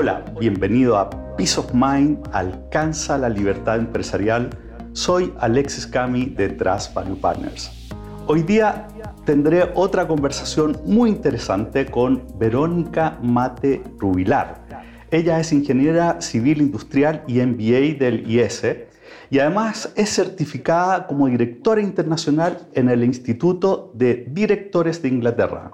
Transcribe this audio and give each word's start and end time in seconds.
Hola, 0.00 0.24
bienvenido 0.38 0.96
a 0.96 1.10
Peace 1.36 1.58
of 1.58 1.74
Mind, 1.74 2.18
alcanza 2.30 3.18
la 3.18 3.28
libertad 3.28 3.78
empresarial. 3.78 4.48
Soy 4.92 5.34
Alexis 5.40 5.88
Cami 5.88 6.26
de 6.26 6.50
Trust 6.50 6.94
Value 6.94 7.16
Partners. 7.16 7.88
Hoy 8.28 8.42
día 8.42 8.86
tendré 9.24 9.72
otra 9.74 10.06
conversación 10.06 10.78
muy 10.84 11.10
interesante 11.10 11.86
con 11.86 12.22
Verónica 12.38 13.18
Mate 13.20 13.82
Rubilar. 13.98 14.62
Ella 15.10 15.40
es 15.40 15.52
ingeniera 15.52 16.20
civil 16.20 16.62
industrial 16.62 17.24
y 17.26 17.40
MBA 17.40 17.98
del 17.98 18.22
IS 18.30 18.62
y 19.30 19.40
además 19.40 19.92
es 19.96 20.10
certificada 20.10 21.08
como 21.08 21.26
directora 21.26 21.80
internacional 21.80 22.68
en 22.72 22.88
el 22.88 23.02
Instituto 23.02 23.90
de 23.94 24.28
Directores 24.30 25.02
de 25.02 25.08
Inglaterra. 25.08 25.72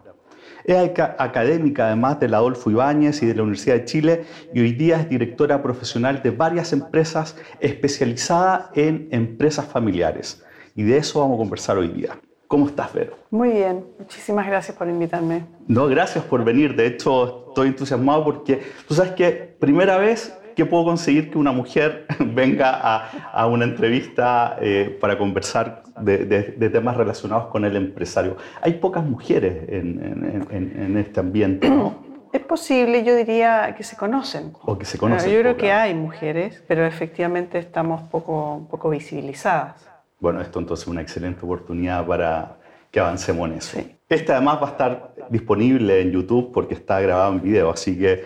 Es 0.64 0.98
académica 0.98 1.86
además 1.86 2.18
de 2.20 2.28
la 2.28 2.38
Adolfo 2.38 2.70
Ibáñez 2.70 3.22
y 3.22 3.26
de 3.26 3.34
la 3.34 3.42
Universidad 3.42 3.74
de 3.74 3.84
Chile 3.84 4.24
y 4.54 4.60
hoy 4.60 4.72
día 4.72 4.98
es 4.98 5.10
directora 5.10 5.62
profesional 5.62 6.22
de 6.22 6.30
varias 6.30 6.72
empresas 6.72 7.36
especializada 7.60 8.70
en 8.74 9.08
empresas 9.10 9.66
familiares. 9.66 10.42
Y 10.74 10.82
de 10.82 10.96
eso 10.96 11.20
vamos 11.20 11.36
a 11.36 11.38
conversar 11.38 11.76
hoy 11.76 11.88
día. 11.88 12.18
¿Cómo 12.48 12.66
estás, 12.66 12.94
Vero? 12.94 13.16
Muy 13.30 13.50
bien, 13.50 13.84
muchísimas 13.98 14.46
gracias 14.46 14.76
por 14.76 14.88
invitarme. 14.88 15.44
No, 15.66 15.86
gracias 15.86 16.24
por 16.24 16.42
venir. 16.44 16.74
De 16.74 16.86
hecho, 16.86 17.48
estoy 17.48 17.68
entusiasmado 17.68 18.24
porque 18.24 18.62
tú 18.88 18.94
sabes 18.94 19.12
que 19.12 19.32
primera 19.32 19.98
vez 19.98 20.34
que 20.54 20.66
puedo 20.66 20.84
conseguir 20.84 21.30
que 21.30 21.38
una 21.38 21.52
mujer 21.52 22.06
venga 22.18 23.08
a, 23.32 23.46
una 23.46 23.64
entrevista 23.64 24.56
eh, 24.60 24.96
para 25.00 25.18
conversar 25.18 25.82
de, 26.00 26.70
temas 26.70 26.96
relacionados 26.96 27.46
con 27.46 27.64
el 27.64 27.76
empresario. 27.76 28.36
Hay 28.60 28.74
pocas 28.74 29.04
mujeres 29.04 29.68
en, 29.68 30.96
este 30.96 31.20
ambiente, 31.20 31.68
¿no? 31.68 32.02
Es 32.32 32.40
posible, 32.40 33.04
yo 33.04 33.14
diría 33.14 33.74
que 33.76 33.84
se 33.84 33.96
conocen. 33.96 34.52
O 34.62 34.76
que 34.76 34.84
se 34.84 34.98
conocen. 34.98 35.30
Yo 35.30 35.38
creo 35.38 35.56
que 35.56 35.70
hay 35.70 35.94
mujeres, 35.94 36.64
pero 36.66 36.84
efectivamente 36.84 37.58
estamos 37.58 38.02
poco, 38.10 38.66
poco 38.68 38.90
visibilizadas. 38.90 39.88
Bueno, 40.18 40.40
esto 40.40 40.58
entonces 40.58 40.84
es 40.84 40.88
una 40.88 41.00
excelente 41.00 41.44
oportunidad 41.44 42.04
para 42.04 42.56
que 42.94 43.00
avancemos 43.00 43.50
en 43.50 43.56
eso. 43.56 43.80
Este 44.08 44.30
además 44.30 44.58
va 44.62 44.68
a 44.68 44.70
estar 44.70 45.14
disponible 45.28 46.00
en 46.00 46.12
YouTube 46.12 46.52
porque 46.52 46.74
está 46.74 47.00
grabado 47.00 47.32
en 47.32 47.42
video, 47.42 47.70
así 47.70 47.98
que 47.98 48.22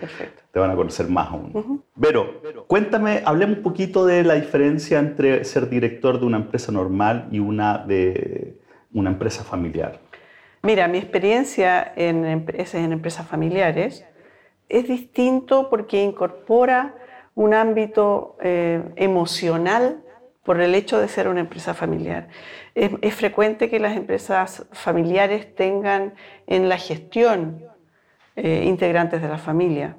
te 0.51 0.59
van 0.59 0.69
a 0.69 0.75
conocer 0.75 1.07
más 1.09 1.29
aún. 1.29 1.83
Pero, 1.99 2.39
cuéntame, 2.67 3.23
hablemos 3.25 3.57
un 3.57 3.63
poquito 3.63 4.05
de 4.05 4.23
la 4.23 4.35
diferencia 4.35 4.99
entre 4.99 5.43
ser 5.43 5.69
director 5.69 6.19
de 6.19 6.27
una 6.27 6.37
empresa 6.37 6.71
normal 6.71 7.27
y 7.31 7.39
una 7.39 7.79
de 7.79 8.59
una 8.93 9.09
empresa 9.09 9.43
familiar. 9.43 10.01
Mira, 10.61 10.87
mi 10.87 10.99
experiencia 10.99 11.91
en, 11.95 12.23
en 12.23 12.91
empresas 12.91 13.25
familiares 13.25 14.05
es 14.67 14.87
distinto 14.87 15.71
porque 15.71 16.03
incorpora 16.03 16.93
un 17.33 17.55
ámbito 17.55 18.37
eh, 18.39 18.83
emocional 18.97 20.03
por 20.43 20.61
el 20.61 20.75
hecho 20.75 20.99
de 20.99 21.07
ser 21.07 21.27
una 21.27 21.41
empresa 21.41 21.73
familiar. 21.73 22.27
Es, 22.75 23.13
frecuente 23.13 23.69
que 23.69 23.79
las 23.79 23.95
empresas 23.95 24.65
familiares 24.71 25.53
tengan 25.55 26.13
en 26.47 26.69
la 26.69 26.77
gestión 26.77 27.63
eh, 28.35 28.63
integrantes 28.65 29.21
de 29.21 29.27
la 29.27 29.37
familia. 29.37 29.97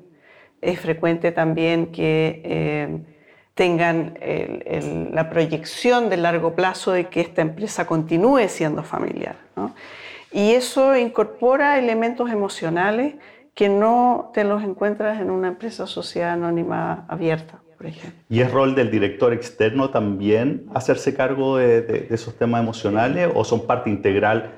Es 0.60 0.80
frecuente 0.80 1.32
también 1.32 1.92
que 1.92 2.42
eh, 2.44 2.98
tengan 3.54 4.14
la 5.12 5.28
proyección 5.28 6.08
de 6.08 6.16
largo 6.16 6.54
plazo 6.54 6.92
de 6.92 7.08
que 7.08 7.20
esta 7.20 7.42
empresa 7.42 7.86
continúe 7.86 8.48
siendo 8.48 8.82
familiar. 8.82 9.36
Y 10.32 10.52
eso 10.52 10.96
incorpora 10.96 11.78
elementos 11.78 12.30
emocionales 12.30 13.16
que 13.54 13.68
no 13.68 14.30
te 14.32 14.44
los 14.44 14.62
encuentras 14.62 15.20
en 15.20 15.30
una 15.30 15.48
empresa 15.48 15.86
social 15.86 16.30
anónima 16.30 17.04
abierta. 17.08 17.59
¿Y 18.28 18.40
es 18.40 18.50
rol 18.50 18.74
del 18.74 18.90
director 18.90 19.32
externo 19.32 19.90
también 19.90 20.66
hacerse 20.74 21.14
cargo 21.14 21.56
de, 21.56 22.08
esos 22.10 22.36
temas 22.36 22.62
emocionales 22.62 23.30
o 23.34 23.44
son 23.44 23.66
parte 23.66 23.90
integral 23.90 24.52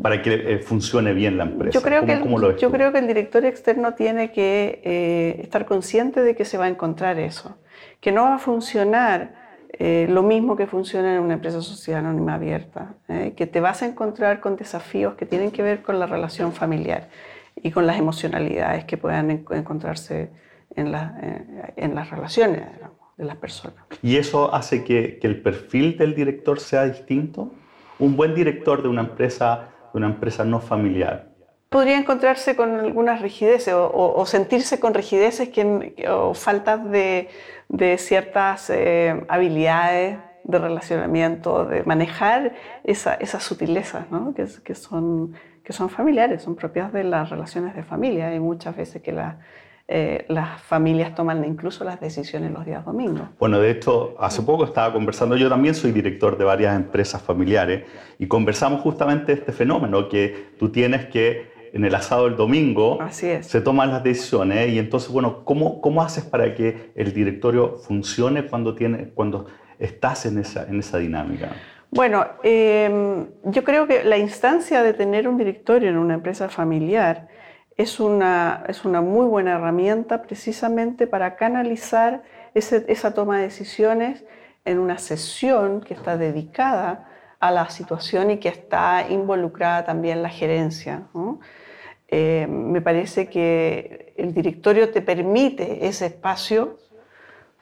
para 0.00 0.22
que 0.22 0.34
eh, 0.34 0.58
funcione 0.58 1.12
bien 1.12 1.36
la 1.36 1.44
empresa? 1.44 1.72
Yo 1.72 1.82
creo, 1.82 2.04
que, 2.04 2.12
el, 2.12 2.56
yo 2.56 2.70
creo 2.70 2.92
que 2.92 2.98
el 2.98 3.06
director 3.06 3.44
externo 3.44 3.94
tiene 3.94 4.32
que 4.32 4.80
eh, 4.84 5.40
estar 5.42 5.66
consciente 5.66 6.22
de 6.22 6.34
que 6.34 6.44
se 6.44 6.58
va 6.58 6.64
a 6.64 6.68
encontrar 6.68 7.18
eso, 7.18 7.58
que 8.00 8.12
no 8.12 8.22
va 8.22 8.36
a 8.36 8.38
funcionar 8.38 9.34
eh, 9.72 10.06
lo 10.08 10.22
mismo 10.22 10.56
que 10.56 10.66
funciona 10.66 11.14
en 11.14 11.20
una 11.20 11.34
empresa 11.34 11.60
social 11.60 11.98
anónima 11.98 12.34
abierta, 12.34 12.94
que 13.36 13.46
te 13.46 13.60
vas 13.60 13.82
a 13.82 13.86
encontrar 13.86 14.40
con 14.40 14.56
desafíos 14.56 15.14
que 15.14 15.26
tienen 15.26 15.50
que 15.50 15.62
ver 15.62 15.82
con 15.82 15.98
la 15.98 16.06
relación 16.06 16.52
familiar 16.52 17.08
y 17.56 17.72
con 17.72 17.86
las 17.86 17.98
emocionalidades 17.98 18.84
que 18.84 18.96
puedan 18.96 19.30
encontrarse 19.30 20.30
en, 20.76 20.94
en 21.76 21.94
las 21.94 22.10
relaciones 22.10 22.62
de 23.16 23.24
las 23.24 23.36
personas. 23.36 23.76
¿Y 24.02 24.16
eso 24.16 24.54
hace 24.54 24.84
que, 24.84 25.18
que, 25.18 25.26
el 25.26 25.40
perfil 25.40 25.96
del 25.96 26.14
director 26.14 26.60
sea 26.60 26.84
distinto? 26.84 27.50
Un 27.98 28.16
buen 28.16 28.34
director 28.34 28.82
de 28.82 28.88
una 28.88 29.02
empresa, 29.02 29.68
de 29.92 29.98
una 29.98 30.08
empresa 30.08 30.44
no 30.44 30.60
familiar. 30.60 31.28
Podría 31.68 31.98
encontrarse 31.98 32.54
con 32.54 32.78
algunas 32.78 33.20
rigideces 33.20 33.74
o, 33.76 34.24
sentirse 34.26 34.78
con 34.78 34.94
rigideces 34.94 35.48
que, 35.48 36.06
o 36.08 36.34
faltas 36.34 36.88
de, 36.90 37.28
de 37.68 37.98
ciertas 37.98 38.70
eh, 38.70 39.24
habilidades 39.28 40.18
de 40.44 40.58
relacionamiento, 40.58 41.64
de 41.64 41.82
manejar 41.82 42.54
esa, 42.84 43.14
esas 43.14 43.42
sutilezas 43.42 44.08
¿no? 44.10 44.34
que, 44.34 44.46
que, 44.62 44.74
son, 44.74 45.34
que 45.64 45.72
son 45.72 45.88
familiares, 45.88 46.42
son 46.42 46.54
propias 46.54 46.92
de 46.92 47.02
las 47.02 47.30
relaciones 47.30 47.74
de 47.74 47.82
familia. 47.82 48.28
Hay 48.28 48.38
muchas 48.40 48.76
veces 48.76 49.02
que 49.02 49.10
la, 49.10 49.38
eh, 49.86 50.24
las 50.28 50.62
familias 50.62 51.14
toman 51.14 51.44
incluso 51.44 51.84
las 51.84 52.00
decisiones 52.00 52.50
los 52.50 52.64
días 52.64 52.84
domingos. 52.84 53.28
Bueno, 53.38 53.58
de 53.58 53.70
hecho, 53.70 54.14
hace 54.18 54.40
poco 54.42 54.64
estaba 54.64 54.92
conversando, 54.92 55.36
yo 55.36 55.48
también 55.48 55.74
soy 55.74 55.92
director 55.92 56.38
de 56.38 56.44
varias 56.44 56.74
empresas 56.74 57.20
familiares 57.20 57.84
y 58.18 58.26
conversamos 58.26 58.80
justamente 58.80 59.32
este 59.32 59.52
fenómeno, 59.52 60.08
que 60.08 60.52
tú 60.58 60.70
tienes 60.70 61.06
que 61.06 61.52
en 61.74 61.84
el 61.84 61.94
asado 61.94 62.26
del 62.26 62.36
domingo 62.36 62.98
se 63.10 63.60
toman 63.60 63.90
las 63.90 64.04
decisiones 64.04 64.70
y 64.70 64.78
entonces, 64.78 65.10
bueno, 65.10 65.44
¿cómo, 65.44 65.80
¿cómo 65.80 66.02
haces 66.02 66.24
para 66.24 66.54
que 66.54 66.92
el 66.94 67.12
directorio 67.12 67.76
funcione 67.76 68.46
cuando, 68.46 68.76
tiene, 68.76 69.10
cuando 69.12 69.46
estás 69.78 70.24
en 70.24 70.38
esa, 70.38 70.66
en 70.66 70.78
esa 70.78 70.98
dinámica? 70.98 71.50
Bueno, 71.90 72.26
em, 72.42 73.26
yo 73.44 73.64
creo 73.64 73.86
que 73.86 74.04
la 74.04 74.18
instancia 74.18 74.82
de 74.82 74.94
tener 74.94 75.28
un 75.28 75.36
directorio 75.36 75.90
en 75.90 75.98
una 75.98 76.14
empresa 76.14 76.48
familiar 76.48 77.28
es 77.76 78.00
una, 78.00 78.64
es 78.68 78.84
una 78.84 79.00
muy 79.00 79.26
buena 79.26 79.54
herramienta 79.54 80.22
precisamente 80.22 81.06
para 81.06 81.36
canalizar 81.36 82.22
esa 82.54 83.14
toma 83.14 83.38
de 83.38 83.44
decisiones 83.44 84.24
en 84.64 84.78
una 84.78 84.98
sesión 84.98 85.80
que 85.80 85.94
está 85.94 86.16
dedicada 86.16 87.08
a 87.40 87.50
la 87.50 87.68
situación 87.68 88.30
y 88.30 88.38
que 88.38 88.48
está 88.48 89.06
involucrada 89.10 89.84
también 89.84 90.22
la 90.22 90.30
gerencia. 90.30 91.02
Eh, 92.08 92.46
me 92.48 92.80
parece 92.80 93.28
que 93.28 94.14
el 94.16 94.32
directorio 94.32 94.90
te 94.90 95.02
permite 95.02 95.86
ese 95.86 96.06
espacio 96.06 96.78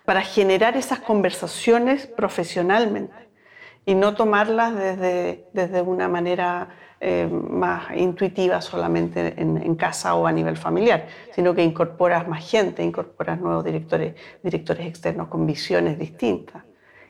para 0.04 0.20
generar 0.20 0.76
esas 0.76 1.00
conversaciones 1.00 2.06
profesionalmente 2.06 3.14
y 3.86 3.94
no 3.94 4.14
tomarlas 4.14 4.74
desde, 4.74 5.46
desde 5.52 5.80
una 5.80 6.08
manera 6.08 6.68
eh, 7.04 7.26
más 7.26 7.96
intuitiva 7.96 8.60
solamente 8.60 9.34
en, 9.36 9.74
casa 9.74 10.14
o 10.14 10.24
a 10.24 10.30
nivel 10.30 10.56
familiar, 10.56 11.08
sino 11.34 11.52
que 11.52 11.64
incorporas 11.64 12.28
más 12.28 12.48
gente, 12.48 12.84
incorporas 12.84 13.40
nuevos 13.40 13.64
directores, 13.64 14.14
directores 14.40 14.86
externos 14.86 15.26
con 15.26 15.44
visiones 15.44 15.98
distintas 15.98 16.62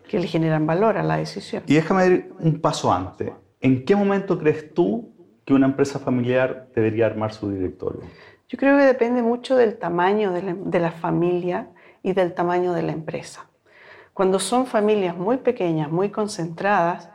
que 0.08 0.19
le 0.19 0.26
generan 0.26 0.66
valor 0.66 0.97
a 0.97 1.03
la 1.03 1.19
decisión. 1.19 1.64
Y 1.66 1.75
déjame 1.75 2.06
ir 2.06 2.33
un 2.39 2.59
paso 2.59 2.91
antes. 2.91 3.33
¿En 3.60 3.84
qué 3.84 3.94
momento 3.94 4.39
crees 4.39 4.72
tú 4.72 5.12
que 5.44 5.53
una 5.53 5.66
empresa 5.66 5.98
familiar 5.98 6.68
debería 6.74 7.04
armar 7.04 7.34
su 7.34 7.50
directorio? 7.50 8.00
Yo 8.48 8.56
creo 8.56 8.78
que 8.78 8.84
depende 8.84 9.21
mucho 9.21 9.56
del 9.56 9.77
tamaño 9.77 10.33
de 10.33 10.42
la, 10.42 10.54
de 10.54 10.80
la 10.80 10.92
familia 10.92 11.68
y 12.03 12.15
del 12.15 12.33
tamaño 12.33 12.72
de 12.72 12.80
la 12.80 12.92
empresa. 12.92 13.47
Cuando 14.15 14.39
son 14.39 14.65
familias 14.65 15.18
muy 15.18 15.36
pequeñas, 15.36 15.91
muy 15.91 16.09
concentradas, 16.09 17.11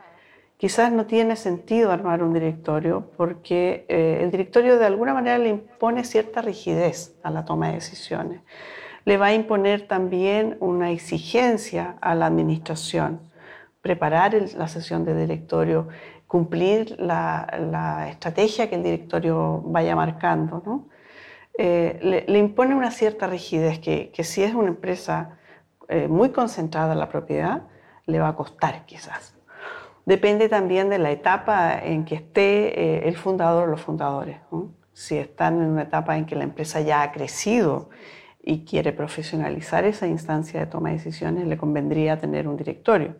quizás 0.58 0.92
no 0.92 1.06
tiene 1.06 1.36
sentido 1.36 1.90
armar 1.90 2.22
un 2.22 2.34
directorio 2.34 3.10
porque 3.16 3.86
eh, 3.88 4.18
el 4.22 4.30
directorio 4.30 4.78
de 4.78 4.84
alguna 4.84 5.14
manera 5.14 5.38
le 5.38 5.48
impone 5.48 6.04
cierta 6.04 6.42
rigidez 6.42 7.16
a 7.22 7.30
la 7.30 7.46
toma 7.46 7.68
de 7.68 7.74
decisiones. 7.74 8.42
Le 9.04 9.16
va 9.16 9.26
a 9.26 9.34
imponer 9.34 9.86
también 9.86 10.58
una 10.60 10.90
exigencia 10.90 11.96
a 12.02 12.14
la 12.14 12.26
administración, 12.26 13.20
preparar 13.80 14.34
la 14.34 14.68
sesión 14.68 15.04
de 15.04 15.14
directorio, 15.14 15.88
cumplir 16.26 16.96
la, 16.98 18.06
estrategia 18.10 18.68
que 18.68 18.74
el 18.74 18.82
directorio 18.82 19.62
vaya 19.64 19.96
marcando. 19.96 20.88
Eh, 21.56 22.24
le, 22.28 22.38
impone 22.38 22.74
una 22.74 22.90
cierta 22.90 23.26
rigidez 23.28 23.78
que, 23.78 24.12
si 24.24 24.42
es 24.42 24.54
una 24.54 24.68
empresa 24.68 25.38
eh, 25.88 26.08
muy 26.08 26.30
concentrada 26.30 26.92
en 26.92 26.98
la 26.98 27.08
propiedad, 27.08 27.62
le 28.06 28.18
va 28.18 28.28
a 28.28 28.36
costar 28.36 28.84
quizás. 28.84 29.37
Depende 30.08 30.48
también 30.48 30.88
de 30.88 30.96
la 30.96 31.10
etapa 31.10 31.78
en 31.78 32.06
que 32.06 32.14
esté 32.14 32.80
eh, 32.80 33.08
el 33.08 33.14
fundador 33.14 33.68
o 33.68 33.72
los 33.72 33.82
fundadores. 33.82 34.38
Si 34.94 35.18
están 35.18 35.60
en 35.60 35.68
una 35.68 35.82
etapa 35.82 36.16
en 36.16 36.24
que 36.24 36.34
la 36.34 36.44
empresa 36.44 36.80
ya 36.80 37.02
ha 37.02 37.12
crecido 37.12 37.90
y 38.42 38.64
quiere 38.64 38.94
profesionalizar 38.94 39.84
esa 39.84 40.06
instancia 40.06 40.60
de 40.60 40.66
toma 40.66 40.88
de 40.88 40.94
decisiones, 40.94 41.46
le 41.46 41.58
convendría 41.58 42.18
tener 42.18 42.48
un 42.48 42.56
directorio. 42.56 43.16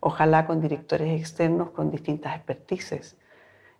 Ojalá 0.00 0.48
con 0.48 0.60
directores 0.60 1.20
externos 1.20 1.70
con 1.70 1.92
distintas 1.92 2.34
expertices 2.34 3.16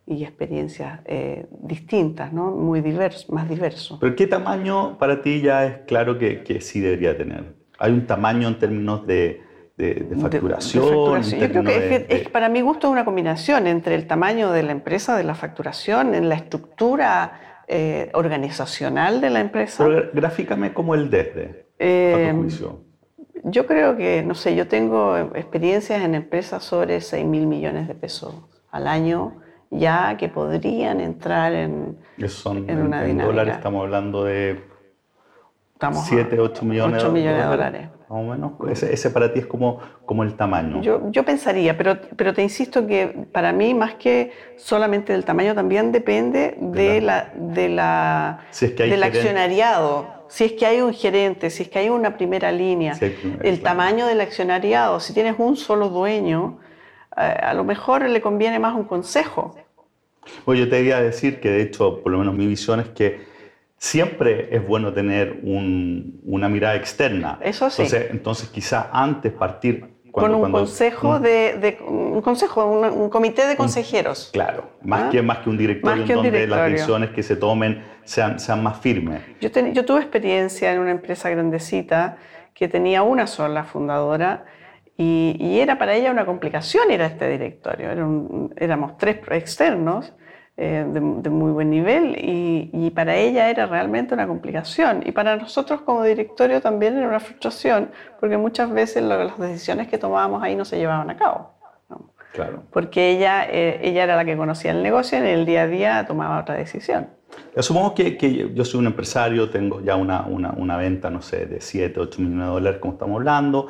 y 0.07 0.23
experiencias 0.23 1.01
eh, 1.07 1.49
distintas, 1.51 2.33
¿no? 2.33 2.53
muy 2.53 2.81
diverso, 2.81 3.33
más 3.33 3.49
diversos. 3.49 3.99
¿Pero 4.01 4.15
qué 4.15 4.29
tamaño 4.29 4.99
para 4.99 5.21
ti 5.21 5.41
ya 5.41 5.67
es 5.67 5.79
claro 5.89 6.17
que, 6.17 6.45
que 6.45 6.61
sí 6.61 6.79
debería 6.79 7.17
tener? 7.17 7.57
¿Hay 7.81 7.91
un 7.91 8.07
tamaño 8.07 8.47
en 8.47 8.59
términos 8.61 9.05
de, 9.05 9.46
de, 9.77 10.17
facturación? 10.21 10.85
Yo 11.23 11.49
creo 11.51 11.65
que, 11.65 12.07
es 12.09 12.29
para 12.29 12.49
mi 12.49 12.61
gusto 12.61 12.91
una 12.91 13.05
combinación 13.05 13.67
entre 13.67 13.95
el 13.95 14.07
tamaño 14.07 14.51
de 14.51 14.63
la 14.63 14.73
empresa, 14.73 15.17
de 15.17 15.25
la 15.25 15.35
facturación, 15.35 16.15
en 16.15 16.29
la 16.29 16.35
estructura 16.35 17.63
eh, 17.69 18.11
organizacional 18.15 19.21
de 19.21 19.31
la 19.31 19.41
empresa. 19.41 19.85
Pero 19.85 20.11
gráficame 20.13 20.73
como 20.73 20.95
el 20.95 21.11
desde, 21.11 21.67
eh, 21.79 22.35
Yo 23.45 23.67
creo 23.67 23.97
que, 23.97 24.23
no 24.23 24.35
sé, 24.35 24.57
yo 24.57 24.67
tengo 24.67 25.17
experiencias 25.35 26.03
en 26.03 26.15
empresas 26.15 26.65
sobre 26.65 27.01
6 27.01 27.27
mil 27.27 27.47
millones 27.47 27.89
de 27.89 27.95
pesos 27.95 28.35
al 28.71 28.87
año 28.87 29.41
ya 29.71 30.17
que 30.17 30.29
podrían 30.29 31.01
entrar 31.01 31.53
en, 31.53 31.99
son, 32.29 32.69
en, 32.69 32.83
una 32.83 33.05
en 33.05 33.19
dólares 33.19 33.57
estamos 33.57 33.83
hablando 33.83 34.25
de 34.25 34.63
7, 35.79 36.41
8 36.41 36.65
millones, 36.65 37.03
8 37.03 37.13
millones 37.13 37.39
de 37.39 37.45
dólares. 37.45 37.89
Más 38.09 38.21
o 38.21 38.23
menos. 38.23 38.53
Ese, 38.71 38.93
ese, 38.93 39.11
para 39.11 39.33
ti 39.33 39.41
es 39.41 39.47
como, 39.47 39.81
como 40.05 40.23
el 40.23 40.35
tamaño. 40.35 40.81
Yo, 40.81 41.11
yo 41.11 41.25
pensaría, 41.25 41.77
pero, 41.77 41.99
pero 42.17 42.33
te 42.33 42.43
insisto 42.43 42.87
que 42.87 43.27
para 43.33 43.53
mí, 43.53 43.75
más 43.75 43.95
que 43.95 44.31
solamente 44.57 45.13
del 45.13 45.25
tamaño, 45.25 45.55
también 45.55 45.91
depende 45.91 46.57
de, 46.61 47.01
la, 47.01 47.33
de 47.35 47.69
la, 47.69 48.41
del 48.61 49.03
accionariado. 49.03 50.15
Si 50.29 50.45
es 50.45 50.53
que 50.53 50.67
hay 50.67 50.81
un 50.81 50.93
gerente, 50.93 51.51
si 51.51 51.65
es 51.65 51.69
que 51.69 51.81
hay 51.81 51.89
una 51.89 52.17
primera 52.17 52.53
línea, 52.53 52.97
el 53.43 53.61
tamaño 53.61 54.07
del 54.07 54.21
accionariado, 54.21 55.01
si 55.01 55.13
tienes 55.13 55.35
un 55.39 55.57
solo 55.57 55.89
dueño, 55.89 56.59
eh, 57.17 57.21
a 57.21 57.55
lo 57.55 57.65
mejor 57.65 58.09
le 58.09 58.21
conviene 58.21 58.59
más 58.59 58.75
un 58.75 58.85
consejo. 58.85 59.57
Bueno, 60.45 60.65
yo 60.65 60.69
te 60.69 60.83
iba 60.83 60.97
a 60.97 61.03
decir 61.03 61.41
que 61.41 61.51
de 61.51 61.63
hecho, 61.63 62.03
por 62.03 62.13
lo 62.13 62.19
menos 62.19 62.35
mi 62.35 62.47
visión 62.47 62.81
es 62.81 62.89
que 62.89 63.21
siempre 63.77 64.49
es 64.55 64.67
bueno 64.67 64.93
tener 64.93 65.41
una 65.43 66.49
mirada 66.49 66.77
externa. 66.77 67.39
Eso 67.43 67.71
sí. 67.71 67.83
Entonces, 67.83 68.11
entonces 68.11 68.49
quizá 68.49 68.91
antes 68.93 69.33
partir... 69.33 69.97
Con 70.13 70.35
un 70.35 70.51
consejo, 70.51 71.21
de, 71.21 71.77
un 71.87 72.23
consejo 72.23 72.65
un, 72.65 73.11
comité 73.11 73.47
de 73.47 73.55
consejeros. 73.55 74.31
claro, 74.33 74.71
más, 74.81 75.03
¿Ah? 75.03 75.09
que, 75.11 75.21
más 75.21 75.39
que 75.41 75.51
un 75.51 75.59
directorio 75.59 76.07
donde 76.07 76.47
las 76.47 76.71
decisiones 76.71 77.11
que 77.11 77.23
se 77.23 77.37
tomen 77.37 77.85
sean, 78.05 78.41
sean 78.41 78.63
más 78.63 78.81
firmes. 78.81 79.21
Yo, 79.43 79.51
yo 79.51 79.85
tuve 79.85 80.01
experiencia 80.01 80.73
en 80.73 80.79
una 80.79 80.93
empresa 80.93 81.29
grandecita 81.29 82.17
que 82.55 82.67
tenía 82.67 83.03
una 83.03 83.27
sola 83.27 83.65
fundadora 83.65 84.47
y, 84.97 85.59
era 85.61 85.79
para 85.79 85.95
ella 85.95 86.11
una 86.11 86.25
complicación 86.25 86.91
ir 86.91 87.03
a 87.03 87.07
este 87.07 87.29
directorio. 87.29 87.91
éramos 88.57 88.97
tres 88.97 89.19
externos 89.31 90.15
eh, 90.57 90.87
de, 90.89 91.01
muy 91.01 91.53
buen 91.53 91.71
nivel 91.71 92.17
y, 92.19 92.91
para 92.95 93.15
ella 93.17 93.51
era 93.51 93.67
realmente 93.67 94.15
una 94.15 94.27
complicación. 94.27 95.03
Y 95.05 95.13
para 95.13 95.37
nosotros 95.37 95.83
como 95.83 96.03
directorio 96.03 96.61
también 96.63 96.97
era 96.97 97.09
una 97.09 97.21
frustración 97.21 97.91
porque 98.21 98.39
muchas 98.39 98.71
veces 98.71 99.03
las 99.03 99.39
decisiones 99.39 99.89
que 99.89 99.99
tomábamos 99.99 100.43
ahí 100.43 100.57
no 100.57 100.65
se 100.65 100.79
llevaban 100.79 101.11
a 101.11 101.17
cabo. 101.17 101.51
Claro. 102.33 102.63
Porque 102.71 103.11
ella, 103.11 103.47
eh, 103.51 103.81
ella 103.83 104.05
era 104.05 104.17
la 104.17 104.25
que 104.25 104.37
conocía 104.37 104.71
el 104.71 104.83
negocio 104.83 105.19
y 105.19 105.23
en 105.23 105.27
el 105.27 105.47
día 105.47 105.63
a 105.63 105.67
día 105.67 106.07
tomaba 106.07 106.41
otra 106.41 106.55
decisión. 106.55 107.09
Asumamos 107.57 107.93
que, 107.93 108.17
que, 108.17 108.53
yo 108.55 108.65
soy 108.65 108.81
un 108.81 108.87
empresario, 108.87 109.49
tengo 109.51 109.81
ya 109.81 109.97
una, 109.97 110.27
una, 110.27 110.53
una 110.53 110.77
venta, 110.77 111.11
no 111.11 111.23
sé, 111.23 111.47
de 111.47 111.61
7, 111.61 111.99
8 111.99 112.21
millones 112.21 112.47
de 112.47 112.53
dólares, 112.53 112.81
como 112.81 112.93
estamos 112.93 113.17
hablando 113.17 113.69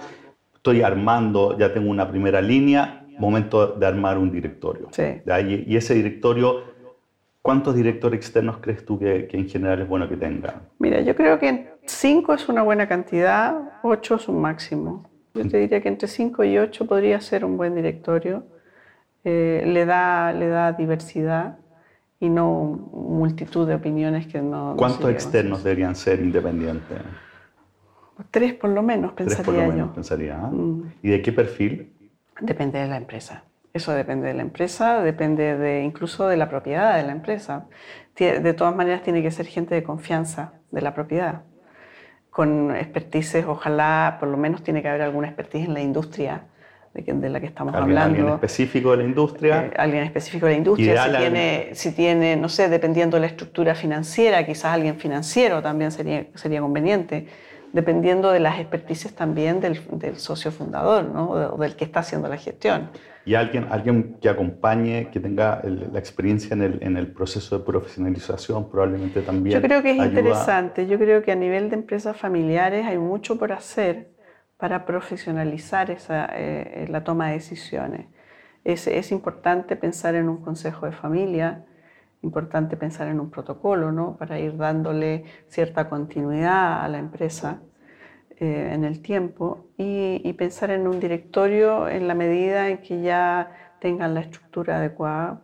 estoy 0.67 0.83
armando, 0.83 1.57
ya 1.57 1.73
tengo 1.73 1.89
una 1.89 2.11
primera 2.11 2.41
línea, 2.41 3.07
momento 3.21 3.69
de 3.69 3.87
armar 3.87 4.19
un 4.19 4.33
directorio. 4.33 4.89
Sí. 4.91 5.05
y 5.65 5.77
ese 5.77 5.95
directorio, 5.95 6.75
¿cuántos 7.47 7.77
directores 7.77 8.19
externos 8.19 8.57
crees 8.61 8.85
tú 8.85 8.99
que, 8.99 9.29
en 9.31 9.49
general 9.49 9.81
es 9.81 9.89
bueno 9.89 10.09
que 10.09 10.17
tenga? 10.17 10.63
Mira, 10.81 11.01
yo 11.01 11.15
creo 11.15 11.39
que 11.39 11.79
5 11.87 12.35
es 12.35 12.49
una 12.49 12.63
buena 12.63 12.89
cantidad, 12.89 13.79
8 13.85 14.17
es 14.17 14.29
un 14.29 14.41
máximo. 14.41 15.09
Yo 15.33 15.49
te 15.49 15.59
diría 15.59 15.81
que 15.81 15.89
entre 15.89 16.09
5 16.09 16.43
y 16.43 16.59
8 16.59 16.87
podría 16.87 17.21
ser 17.21 17.45
un 17.45 17.57
buen 17.57 17.77
directorio. 17.77 18.43
Eh, 19.23 19.63
le, 19.65 19.87
da, 19.87 20.33
le 20.33 20.49
da 20.49 20.73
diversidad 20.73 21.59
y 22.19 22.29
no 22.29 22.51
multitud 22.93 23.67
de 23.69 23.77
opiniones 23.77 24.27
que 24.27 24.43
no... 24.43 24.75
¿Cuántos 24.77 25.09
externos 25.09 25.63
deberían 25.63 25.95
ser 25.95 26.21
independientes? 26.21 26.99
Tres 28.33 28.55
por 28.55 28.71
lo 28.71 28.83
menos, 28.83 29.13
pensaría 29.13 29.45
Tres 29.45 29.47
por 29.47 29.55
lo 29.55 29.73
menos, 29.73 29.91
pensaría. 29.95 30.37
¿ah? 30.37 30.51
Mm. 30.51 30.93
¿Y 31.03 31.11
de 31.11 31.23
qué 31.23 31.33
perfil? 31.33 31.93
Depende 32.41 32.81
de 32.81 32.89
la 32.89 32.97
empresa. 32.97 33.45
Eso 33.77 33.93
depende 33.93 34.29
de 34.29 34.35
la 34.35 34.41
empresa, 34.41 35.03
depende 35.03 35.57
de, 35.59 35.83
incluso 35.83 36.27
de 36.29 36.39
la 36.39 36.49
propiedad 36.49 36.97
de 36.97 37.03
la 37.03 37.13
empresa. 37.13 37.67
De 38.17 38.55
todas 38.55 38.75
maneras, 38.75 39.03
tiene 39.03 39.23
que 39.23 39.31
ser 39.31 39.45
gente 39.45 39.75
de 39.75 39.83
confianza 39.83 40.55
de 40.71 40.81
la 40.81 40.95
propiedad, 40.95 41.43
con 42.31 42.75
expertices, 42.75 43.45
ojalá, 43.47 44.17
por 44.19 44.31
lo 44.31 44.39
menos 44.39 44.63
tiene 44.63 44.81
que 44.81 44.89
haber 44.89 45.03
alguna 45.03 45.27
expertise 45.29 45.67
en 45.67 45.75
la 45.75 45.83
industria 45.83 46.45
de, 46.95 47.29
la 47.29 47.39
que 47.39 47.47
estamos 47.47 47.75
hablando. 47.75 48.17
¿Alguien 48.17 48.29
específico 48.29 48.91
de 48.93 48.97
la 48.97 49.05
industria? 49.05 49.67
Eh, 49.67 49.73
alguien 49.77 50.03
específico 50.05 50.47
de 50.47 50.53
la 50.53 50.59
industria. 50.59 51.05
Si 51.05 51.11
tiene, 51.11 51.69
si 51.73 51.93
tiene, 51.93 52.37
no 52.37 52.49
sé, 52.49 52.71
dependiendo 52.71 53.19
de 53.19 53.21
la 53.21 53.27
estructura 53.27 53.75
financiera, 53.75 54.47
quizás 54.47 54.73
alguien 54.73 54.97
financiero 54.97 55.61
también 55.61 55.93
sería, 55.93 56.27
sería 56.35 56.63
conveniente 56.63 57.27
dependiendo 57.73 58.33
de 58.33 58.41
las 58.41 58.59
expertices 58.59 59.15
también 59.15 59.61
del, 59.61 59.77
socio 60.17 60.51
fundador 60.51 61.05
¿no? 61.05 61.29
o 61.29 61.59
del 61.59 61.77
que 61.77 61.85
está 61.85 62.01
haciendo 62.01 62.27
la 62.27 62.39
gestión. 62.39 62.89
Y 63.27 63.35
alguien, 63.35 63.67
alguien 63.71 64.19
que 64.21 64.29
acompañe, 64.29 65.11
que 65.11 65.21
tenga 65.21 65.61
la 65.65 65.99
experiencia 65.99 66.55
en 66.55 66.63
el, 66.63 66.79
en 66.83 66.97
el, 66.97 67.09
proceso 67.09 67.59
de 67.59 67.65
profesionalización, 67.65 68.71
probablemente 68.71 69.21
también. 69.21 69.61
Yo 69.61 69.67
creo 69.67 69.83
que 69.83 69.91
es 69.91 69.99
interesante. 69.99 70.87
Yo 70.87 70.97
creo 70.97 71.23
que 71.23 71.33
a 71.33 71.37
nivel 71.37 71.69
de 71.69 71.75
empresas 71.77 72.17
familiares 72.17 72.87
hay 72.87 72.99
mucho 72.99 73.37
por 73.37 73.53
hacer 73.53 74.13
para 74.57 74.87
profesionalizar 74.87 75.91
esa, 75.91 76.29
eh, 76.33 76.87
la 76.89 77.05
toma 77.05 77.29
de 77.29 77.35
decisiones. 77.35 78.07
Es, 78.65 78.87
es 78.87 79.11
importante 79.13 79.77
pensar 79.77 80.15
en 80.15 80.29
un 80.29 80.41
consejo 80.41 80.87
de 80.87 80.93
familia 80.93 81.67
importante 82.23 82.77
pensar 82.77 83.09
en 83.09 83.21
un 83.21 83.31
protocolo, 83.31 83.93
¿no? 83.93 84.17
Para 84.17 84.39
ir 84.39 84.57
dándole 84.57 85.25
cierta 85.49 85.89
continuidad 85.89 86.85
a 86.85 86.89
la 86.89 86.99
empresa 86.99 87.61
eh, 88.39 88.71
en 88.73 88.85
el 88.85 89.01
tiempo 89.01 89.71
y, 89.79 90.33
pensar 90.35 90.71
en 90.71 90.87
un 90.87 91.01
directorio 91.01 91.89
en 91.89 92.07
la 92.07 92.15
medida 92.15 92.69
en 92.69 92.79
que 92.79 93.01
ya 93.01 93.51
tengan 93.81 94.13
la 94.13 94.21
estructura 94.21 94.77
adecuada 94.77 95.41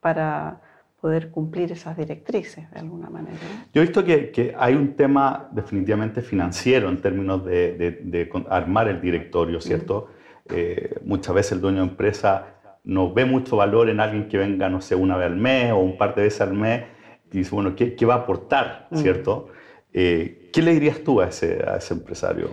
para 0.00 0.60
poder 1.00 1.30
cumplir 1.30 1.72
esas 1.72 1.96
directrices 1.96 2.70
de 2.70 2.80
alguna 2.80 3.08
manera. 3.08 3.38
Yo 3.72 3.80
he 3.80 3.86
visto 3.86 4.04
que, 4.04 4.30
que 4.30 4.54
hay 4.58 4.74
un 4.74 4.94
tema 4.94 5.48
definitivamente 5.52 6.20
financiero 6.20 6.90
en 6.90 7.00
términos 7.00 7.44
de, 7.46 7.98
de, 8.02 8.30
armar 8.50 8.88
el 8.88 9.00
directorio, 9.00 9.60
¿cierto? 9.60 10.08
Eh, 10.50 10.96
muchas 11.04 11.34
veces 11.34 11.52
el 11.52 11.62
dueño 11.62 11.78
de 11.78 11.88
empresa 11.88 12.46
no 12.84 13.14
ve 13.14 13.24
mucho 13.24 13.56
valor 13.56 13.88
en 13.88 14.00
alguien 14.00 14.28
que 14.28 14.36
venga, 14.36 14.68
no 14.68 14.82
sé, 14.82 14.94
una 14.94 15.16
vez 15.16 15.28
al 15.28 15.36
mes 15.36 15.72
o 15.72 15.78
un 15.78 15.96
par 15.96 16.14
de 16.14 16.22
veces 16.22 16.42
al 16.42 16.52
mes 16.52 16.84
y 17.32 17.38
dice, 17.38 17.54
bueno, 17.54 17.74
¿qué, 17.74 17.94
qué 17.94 18.04
va 18.04 18.14
a 18.14 18.18
aportar, 18.18 18.88
mm. 18.90 18.96
cierto? 18.98 19.48
Eh, 19.96 20.50
¿Qué 20.52 20.60
le 20.60 20.72
dirías 20.72 20.98
tú 21.04 21.20
a 21.20 21.28
ese, 21.28 21.64
empresario? 21.90 22.50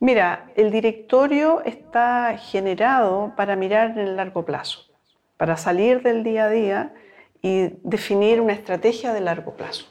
Mira, 0.00 0.50
el 0.54 0.70
directorio 0.70 1.62
está 1.64 2.36
generado 2.36 3.32
para 3.36 3.56
mirar 3.56 3.92
en 3.92 4.00
el 4.00 4.16
largo 4.16 4.44
plazo, 4.44 4.92
para 5.38 5.56
salir 5.56 6.02
del 6.02 6.22
día 6.22 6.44
a 6.44 6.50
día 6.50 6.94
y 7.40 7.70
definir 7.82 8.40
una 8.42 8.52
estrategia 8.52 9.14
de 9.14 9.22
largo 9.22 9.56
plazo. 9.56 9.86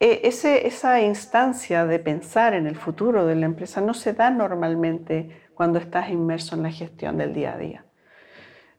E, 0.00 0.22
esa 0.24 1.00
instancia 1.00 1.86
de 1.86 2.00
pensar 2.00 2.54
en 2.54 2.66
el 2.66 2.74
futuro 2.74 3.24
de 3.24 3.36
la 3.36 3.46
empresa 3.46 3.80
no 3.80 3.94
se 3.94 4.12
da 4.12 4.30
normalmente 4.30 5.30
cuando 5.54 5.78
estás 5.78 6.10
inmerso 6.10 6.56
en 6.56 6.64
la 6.64 6.72
gestión 6.72 7.16
del 7.16 7.32
día 7.32 7.54
a 7.54 7.58
día. 7.58 7.84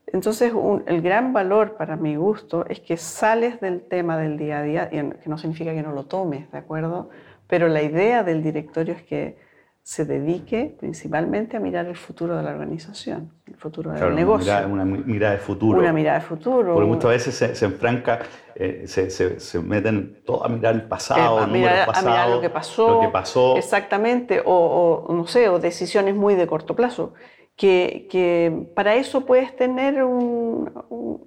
Entonces, 0.07 0.53
el 0.85 1.01
gran 1.01 1.33
valor 1.33 1.75
para 1.75 1.95
mi 1.95 2.15
gusto 2.15 2.65
es 2.67 2.79
que 2.79 2.97
sales 2.97 3.59
del 3.61 3.81
tema 3.81 4.17
del 4.17 4.37
día 4.37 4.59
a 4.59 4.63
día, 4.63 4.89
que 4.89 5.29
no 5.29 5.37
significa 5.37 5.73
que 5.73 5.81
no 5.81 5.91
lo 5.91 6.03
tomes, 6.03 6.51
¿de 6.51 6.57
acuerdo? 6.57 7.09
Pero 7.47 7.67
la 7.67 7.81
idea 7.81 8.23
del 8.23 8.43
directorio 8.43 8.93
es 8.93 9.03
que 9.03 9.37
se 9.83 10.05
dedique 10.05 10.73
principalmente 10.79 11.57
a 11.57 11.59
mirar 11.59 11.87
el 11.87 11.97
futuro 11.97 12.37
de 12.37 12.43
la 12.43 12.51
organización, 12.51 13.33
el 13.45 13.55
futuro 13.57 13.91
del 13.91 14.15
negocio. 14.15 14.53
Una, 14.67 14.85
mirada 14.85 15.33
de 15.33 15.39
futuro. 15.39 15.79
Una 15.79 15.91
mirada 15.91 16.19
de 16.19 16.25
futuro. 16.25 16.73
Porque 16.73 16.87
muchas 16.87 17.11
veces 17.11 17.35
se, 17.35 17.53
se 17.53 17.65
enfranca, 17.65 18.19
eh, 18.55 18.83
se, 18.87 19.09
se, 19.09 19.59
meten 19.59 20.21
todo 20.25 20.45
a 20.45 20.47
mirar 20.47 20.75
el 20.75 20.83
pasado, 20.83 21.39
eh, 21.39 21.43
a, 21.43 21.47
mirar, 21.47 21.89
a 21.93 22.01
mirar 22.01 22.29
lo 22.29 22.39
que 22.39 22.49
pasó. 22.49 22.87
Lo 22.87 23.01
que 23.01 23.09
pasó. 23.09 23.57
Exactamente, 23.57 24.41
o, 24.45 25.05
o, 25.05 25.13
no 25.13 25.27
sé, 25.27 25.49
o 25.49 25.59
decisiones 25.59 26.15
muy 26.15 26.35
de 26.35 26.47
corto 26.47 26.77
plazo 26.77 27.13
que, 27.55 28.67
para 28.75 28.95
eso 28.95 29.25
puedes 29.25 29.55
tener 29.55 30.03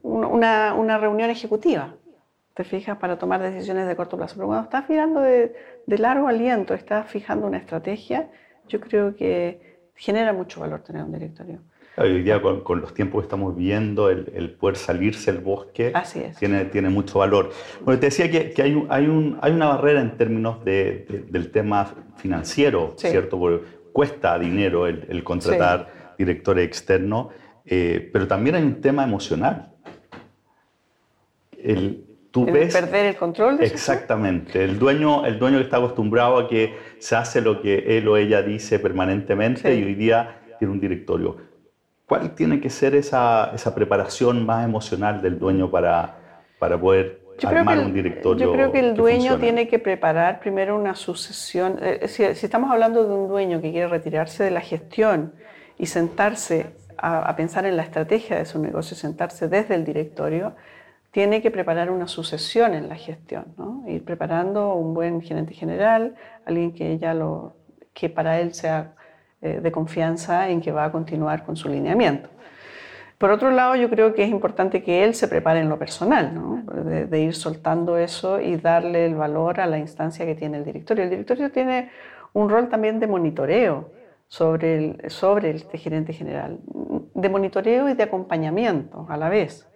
una, 0.02 0.98
reunión 0.98 1.30
ejecutiva. 1.30 1.94
te 2.54 2.64
fijas, 2.64 2.98
para 2.98 3.18
tomar 3.18 3.40
decisiones 3.42 3.86
de 3.86 3.96
corto 3.96 4.16
plazo. 4.16 4.34
Pero 4.36 4.46
cuando 4.48 4.64
estás 4.64 4.88
mirando 4.88 5.20
de, 5.20 5.54
largo 5.86 6.28
aliento, 6.28 6.74
estás 6.74 7.08
fijando 7.08 7.46
una 7.46 7.58
estrategia, 7.58 8.30
yo 8.68 8.80
creo 8.80 9.14
que 9.14 9.78
genera 9.94 10.32
mucho 10.32 10.60
valor 10.60 10.80
tener 10.80 11.04
un 11.04 11.12
directorio. 11.12 11.60
Hoy 11.98 12.22
día 12.22 12.42
con, 12.42 12.80
los 12.82 12.92
tiempos 12.92 13.22
que 13.22 13.26
estamos 13.26 13.56
viendo, 13.56 14.10
el, 14.10 14.54
poder 14.60 14.76
salirse 14.76 15.32
del 15.32 15.40
bosque 15.40 15.94
Tiene, 16.38 16.66
tiene 16.66 16.90
mucho 16.90 17.20
valor. 17.20 17.50
Bueno, 17.82 17.98
te 17.98 18.06
decía 18.06 18.30
que, 18.30 18.52
hay, 18.60 18.86
hay, 18.90 19.06
un, 19.06 19.38
hay, 19.40 19.52
una 19.52 19.68
barrera 19.68 20.02
en 20.02 20.18
términos 20.18 20.62
del 20.62 21.50
tema 21.52 21.94
financiero, 22.16 22.94
¿cierto? 22.98 23.38
Porque 23.38 23.64
cuesta 23.96 24.38
dinero 24.38 24.86
el, 24.86 25.24
contratar 25.24 25.95
directores 26.16 26.66
externos, 26.66 27.28
eh, 27.64 28.10
pero 28.12 28.26
también 28.26 28.56
hay 28.56 28.62
un 28.62 28.80
tema 28.80 29.04
emocional. 29.04 29.72
El, 31.58 32.04
tú 32.30 32.44
ves, 32.46 32.72
perder 32.72 33.06
el 33.06 33.16
control. 33.16 33.58
De 33.58 33.66
exactamente. 33.66 34.62
El 34.62 34.78
dueño, 34.78 35.26
el 35.26 35.38
dueño 35.38 35.58
que 35.58 35.64
está 35.64 35.78
acostumbrado 35.78 36.38
a 36.38 36.48
que 36.48 36.74
se 36.98 37.16
hace 37.16 37.40
lo 37.40 37.60
que 37.60 37.98
él 37.98 38.06
o 38.08 38.16
ella 38.16 38.42
dice 38.42 38.78
permanentemente 38.78 39.74
y 39.74 39.82
hoy 39.82 39.94
día 39.94 40.40
tiene 40.58 40.72
un 40.72 40.80
directorio. 40.80 41.36
¿Cuál 42.06 42.34
tiene 42.36 42.60
que 42.60 42.70
ser 42.70 42.94
esa, 42.94 43.50
esa 43.52 43.74
preparación 43.74 44.46
más 44.46 44.64
emocional 44.64 45.20
del 45.20 45.38
dueño 45.38 45.70
para, 45.70 46.18
para 46.60 46.78
poder 46.80 47.20
armar 47.42 47.80
un 47.80 47.92
directorio? 47.92 48.46
Yo 48.46 48.52
creo 48.52 48.70
que 48.70 48.78
el 48.78 48.94
dueño 48.94 49.38
tiene 49.38 49.66
que 49.66 49.80
preparar 49.80 50.38
primero 50.38 50.78
una 50.78 50.94
sucesión. 50.94 51.78
Eh, 51.82 52.06
si, 52.06 52.22
si, 52.36 52.46
estamos 52.46 52.70
hablando 52.70 53.04
de 53.04 53.12
un 53.12 53.28
dueño 53.28 53.60
que 53.60 53.72
quiere 53.72 53.88
retirarse 53.88 54.44
de 54.44 54.52
la 54.52 54.60
gestión 54.60 55.32
y 55.78 55.86
sentarse 55.86 56.74
a, 56.98 57.34
pensar 57.36 57.66
en 57.66 57.76
la 57.76 57.82
estrategia 57.82 58.38
de 58.38 58.46
su 58.46 58.58
negocio, 58.58 58.96
sentarse 58.96 59.48
desde 59.48 59.74
el 59.74 59.84
directorio, 59.84 60.54
tiene 61.10 61.40
que 61.40 61.50
preparar 61.50 61.90
una 61.90 62.08
sucesión 62.08 62.74
en 62.74 62.88
la 62.88 62.96
gestión, 62.96 63.46
¿no? 63.56 63.84
ir 63.86 64.04
preparando 64.04 64.74
un 64.74 64.94
buen 64.94 65.22
gerente 65.22 65.54
general, 65.54 66.14
alguien 66.44 66.72
que 66.72 66.98
ya 66.98 67.14
lo, 67.14 67.54
que 67.94 68.08
para 68.10 68.40
él 68.40 68.52
sea 68.54 68.92
eh, 69.40 69.60
de 69.62 69.72
confianza 69.72 70.48
en 70.48 70.60
que 70.60 70.72
va 70.72 70.84
a 70.84 70.92
continuar 70.92 71.44
con 71.44 71.56
su 71.56 71.68
lineamiento. 71.68 72.28
Por 73.18 73.30
otro 73.30 73.50
lado, 73.50 73.76
yo 73.76 73.88
creo 73.88 74.12
que 74.12 74.24
es 74.24 74.28
importante 74.28 74.82
que 74.82 75.02
él 75.02 75.14
se 75.14 75.26
prepare 75.26 75.60
en 75.60 75.70
lo 75.70 75.78
personal, 75.78 76.64
de, 77.08 77.20
ir 77.20 77.34
soltando 77.34 77.96
eso 77.96 78.40
y 78.40 78.56
darle 78.56 79.06
el 79.06 79.14
valor 79.14 79.58
a 79.60 79.66
la 79.66 79.78
instancia 79.78 80.26
que 80.26 80.34
tiene 80.34 80.58
el 80.58 80.64
directorio. 80.64 81.04
El 81.04 81.10
directorio 81.10 81.50
tiene 81.50 81.90
un 82.34 82.50
rol 82.50 82.68
también 82.68 83.00
de 83.00 83.06
monitoreo 83.06 83.90
sobre 84.28 84.76
el, 84.76 85.10
sobre 85.10 85.58
gerente 85.58 86.12
general, 86.12 86.58
de 87.14 87.28
monitoreo 87.28 87.88
y 87.88 87.94
de 87.94 88.02
acompañamiento 88.02 89.06
a 89.08 89.16
la 89.16 89.28
vez. 89.28 89.68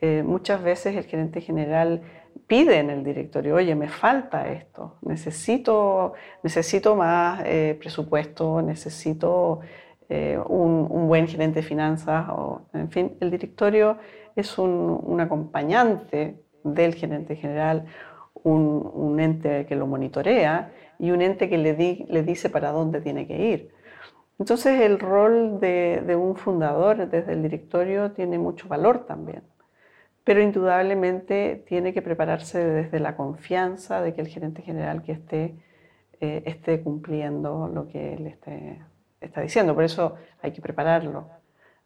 Eh, 0.00 0.22
muchas 0.24 0.62
veces 0.62 0.96
el 0.96 1.04
gerente 1.04 1.40
general 1.40 2.00
pide 2.46 2.78
en 2.78 2.90
el 2.90 3.04
directorio, 3.04 3.56
oye, 3.56 3.74
me 3.74 3.88
falta 3.88 4.48
esto, 4.48 4.96
necesito, 5.02 6.14
necesito 6.42 6.96
más 6.96 7.42
eh, 7.44 7.76
presupuesto, 7.78 8.62
necesito 8.62 9.60
eh, 10.08 10.38
un, 10.48 11.06
buen 11.06 11.28
gerente 11.28 11.60
de 11.60 11.62
finanzas, 11.62 12.28
o, 12.30 12.62
en 12.72 12.90
fin, 12.90 13.16
el 13.20 13.30
directorio 13.30 13.98
es 14.34 14.58
un, 14.58 15.20
acompañante 15.20 16.42
del 16.64 16.94
gerente 16.94 17.36
general, 17.36 17.84
un, 18.42 19.20
ente 19.20 19.66
que 19.66 19.76
lo 19.76 19.86
monitorea 19.86 20.72
y 21.00 21.10
un 21.10 21.22
ente 21.22 21.48
que 21.48 21.58
le, 21.58 22.06
le 22.08 22.22
dice 22.22 22.50
para 22.50 22.70
dónde 22.72 23.00
tiene 23.00 23.26
que 23.26 23.36
ir. 23.36 23.70
Entonces 24.38 24.80
el 24.80 24.98
rol 24.98 25.60
de, 25.60 26.02
de 26.06 26.16
un 26.16 26.36
fundador 26.36 27.08
desde 27.08 27.32
el 27.32 27.42
directorio 27.42 28.12
tiene 28.12 28.38
mucho 28.38 28.68
valor 28.68 29.06
también 29.06 29.42
pero 30.24 30.42
indudablemente 30.42 31.64
tiene 31.66 31.92
que 31.92 32.02
prepararse 32.02 32.64
desde 32.64 33.00
la 33.00 33.16
confianza 33.16 34.00
de 34.02 34.14
que 34.14 34.20
el 34.20 34.28
gerente 34.28 34.62
general 34.62 35.02
que 35.02 35.12
esté, 35.12 35.56
eh, 36.20 36.42
esté 36.46 36.82
cumpliendo 36.82 37.68
lo 37.72 37.88
que 37.88 38.14
él 38.14 38.26
esté, 38.26 38.80
está 39.20 39.40
diciendo. 39.40 39.74
Por 39.74 39.84
eso 39.84 40.14
hay 40.42 40.52
que 40.52 40.60
prepararlo. 40.60 41.28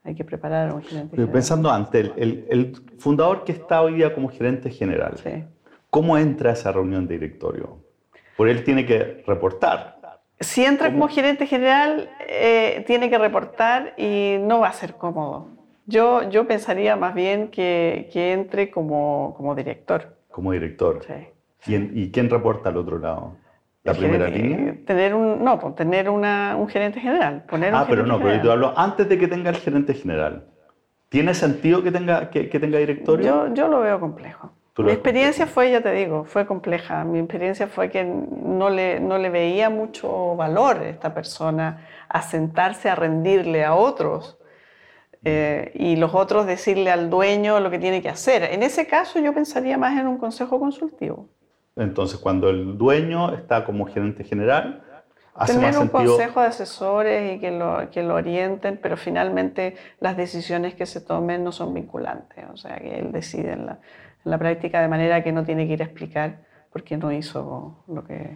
Hay 0.02 0.14
que 0.14 0.24
preparar 0.24 0.68
a 0.68 0.74
un 0.74 0.82
gerente 0.82 1.16
general. 1.16 1.32
Pensando 1.32 1.70
antes, 1.70 2.10
el, 2.16 2.46
el, 2.50 2.74
fundador 2.98 3.44
que 3.44 3.52
está 3.52 3.80
hoy 3.80 3.94
día 3.94 4.14
como 4.14 4.28
gerente 4.28 4.68
general, 4.68 5.14
¿cómo 5.88 6.18
entra 6.18 6.50
a 6.50 6.52
esa 6.52 6.70
reunión 6.70 7.06
de 7.06 7.14
directorio? 7.14 7.78
Por 8.36 8.48
él 8.48 8.64
tiene 8.64 8.86
que 8.86 9.22
reportar. 9.26 9.98
Si 10.40 10.64
entra 10.64 10.90
como 10.90 11.08
gerente 11.08 11.46
general, 11.46 12.10
eh, 12.28 12.84
tiene 12.86 13.08
que 13.08 13.18
reportar 13.18 13.94
y 13.96 14.36
no 14.40 14.60
va 14.60 14.68
a 14.68 14.72
ser 14.72 14.94
cómodo 14.94 15.54
yo, 15.86 16.28
yo 16.30 16.46
pensaría 16.46 16.96
más 16.96 17.14
bien 17.14 17.48
que, 17.48 18.08
que 18.12 18.32
entre 18.32 18.70
como, 18.70 19.34
como, 19.36 19.54
director. 19.54 20.16
Como 20.30 20.52
director. 20.52 21.00
Sí. 21.06 21.72
¿Y, 21.72 22.10
quién 22.10 22.30
reporta 22.30 22.70
al 22.70 22.76
otro 22.76 22.98
lado? 22.98 23.36
¿La 23.84 23.92
primera 23.92 24.28
línea? 24.28 24.76
Tener 24.86 25.14
un, 25.14 25.44
no, 25.44 25.58
pues, 25.58 25.74
tener 25.74 26.08
una, 26.08 26.56
un 26.56 26.68
gerente 26.68 27.00
general. 27.00 27.44
Poner 27.48 27.74
ah, 27.74 27.84
pero 27.88 28.06
no, 28.06 28.18
pero 28.18 28.42
yo 28.42 28.52
hablo 28.52 28.72
antes 28.76 29.08
de 29.08 29.18
que 29.18 29.28
tenga 29.28 29.50
el 29.50 29.56
gerente 29.56 29.92
general. 29.94 30.46
¿Tiene 31.10 31.34
sentido 31.34 31.82
que 31.82 31.92
tenga, 31.92 32.30
que, 32.30 32.48
que 32.48 32.58
tenga 32.58 32.78
directorio? 32.78 33.48
Yo, 33.48 33.54
yo 33.54 33.68
lo 33.68 33.80
veo 33.80 34.00
complejo. 34.00 34.52
Mi 34.76 34.90
experiencia 34.90 35.46
fue, 35.46 35.70
ya 35.70 35.82
te 35.82 35.92
digo, 35.92 36.24
fue 36.24 36.46
compleja. 36.46 37.04
Mi 37.04 37.20
experiencia 37.20 37.68
fue 37.68 37.90
que 37.90 38.02
no 38.04 38.70
le, 38.70 38.98
no 38.98 39.18
le 39.18 39.30
veía 39.30 39.70
mucho 39.70 40.34
valor 40.34 40.78
a 40.78 40.88
esta 40.88 41.14
persona 41.14 41.86
a 42.08 42.22
sentarse 42.22 42.88
a 42.88 42.96
rendirle 42.96 43.64
a 43.64 43.74
otros 43.74 44.36
eh, 45.24 45.70
y 45.74 45.94
los 45.96 46.14
otros 46.14 46.46
decirle 46.46 46.90
al 46.90 47.08
dueño 47.08 47.60
lo 47.60 47.70
que 47.70 47.78
tiene 47.78 48.02
que 48.02 48.08
hacer. 48.08 48.42
En 48.52 48.64
ese 48.64 48.86
caso 48.88 49.20
yo 49.20 49.32
pensaría 49.32 49.78
más 49.78 49.98
en 49.98 50.08
un 50.08 50.18
consejo 50.18 50.58
consultivo. 50.58 51.28
Entonces, 51.76 52.18
cuando 52.18 52.50
el 52.50 52.76
dueño 52.76 53.32
está 53.34 53.64
como 53.64 53.86
gerente 53.86 54.24
general, 54.24 54.82
hace 55.34 55.54
Tener 55.54 55.78
un 55.78 55.88
consejo 55.88 56.40
de 56.40 56.46
asesores 56.46 57.36
y 57.36 57.40
que 57.40 57.50
lo, 57.50 57.90
que 57.90 58.02
lo 58.02 58.14
orienten, 58.14 58.78
pero 58.80 58.96
finalmente 58.96 59.76
las 59.98 60.16
decisiones 60.16 60.74
que 60.74 60.86
se 60.86 61.00
tomen 61.00 61.42
no 61.42 61.52
son 61.52 61.74
vinculantes. 61.74 62.44
O 62.52 62.56
sea, 62.56 62.76
que 62.78 62.98
él 62.98 63.10
decide 63.10 63.52
en 63.52 63.66
la, 63.66 63.78
en 64.24 64.30
la 64.30 64.38
práctica 64.38 64.80
de 64.80 64.88
manera 64.88 65.22
que 65.22 65.32
no 65.32 65.44
tiene 65.44 65.66
que 65.66 65.74
ir 65.74 65.82
a 65.82 65.86
explicar 65.86 66.38
por 66.72 66.82
qué 66.82 66.96
no 66.96 67.12
hizo 67.12 67.84
lo 67.88 68.04
que... 68.04 68.30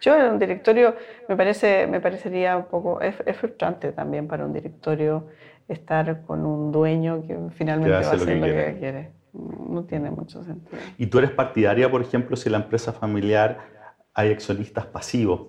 Yo 0.00 0.14
en 0.14 0.32
un 0.32 0.38
directorio 0.38 0.94
me, 1.28 1.36
parece, 1.36 1.86
me 1.86 2.00
parecería 2.00 2.56
un 2.56 2.66
poco... 2.66 3.00
Es, 3.00 3.16
es 3.26 3.36
frustrante 3.36 3.92
también 3.92 4.28
para 4.28 4.44
un 4.44 4.52
directorio 4.52 5.26
estar 5.68 6.22
con 6.22 6.44
un 6.46 6.72
dueño 6.72 7.22
que 7.26 7.36
finalmente 7.50 7.90
va 7.90 7.98
a 7.98 8.00
hacer 8.00 8.20
lo 8.20 8.46
que, 8.46 8.76
quiere. 8.78 9.10
No 9.32 9.84
tiene 9.84 10.10
mucho 10.10 10.42
sentido. 10.42 10.78
¿Y 10.96 11.06
tú 11.06 11.18
eres 11.18 11.30
partidaria, 11.30 11.90
por 11.90 12.00
ejemplo, 12.00 12.36
si 12.36 12.48
en 12.48 12.52
la 12.52 12.58
empresa 12.58 12.92
familiar 12.92 13.58
hay 14.14 14.32
accionistas 14.32 14.86
pasivos, 14.86 15.48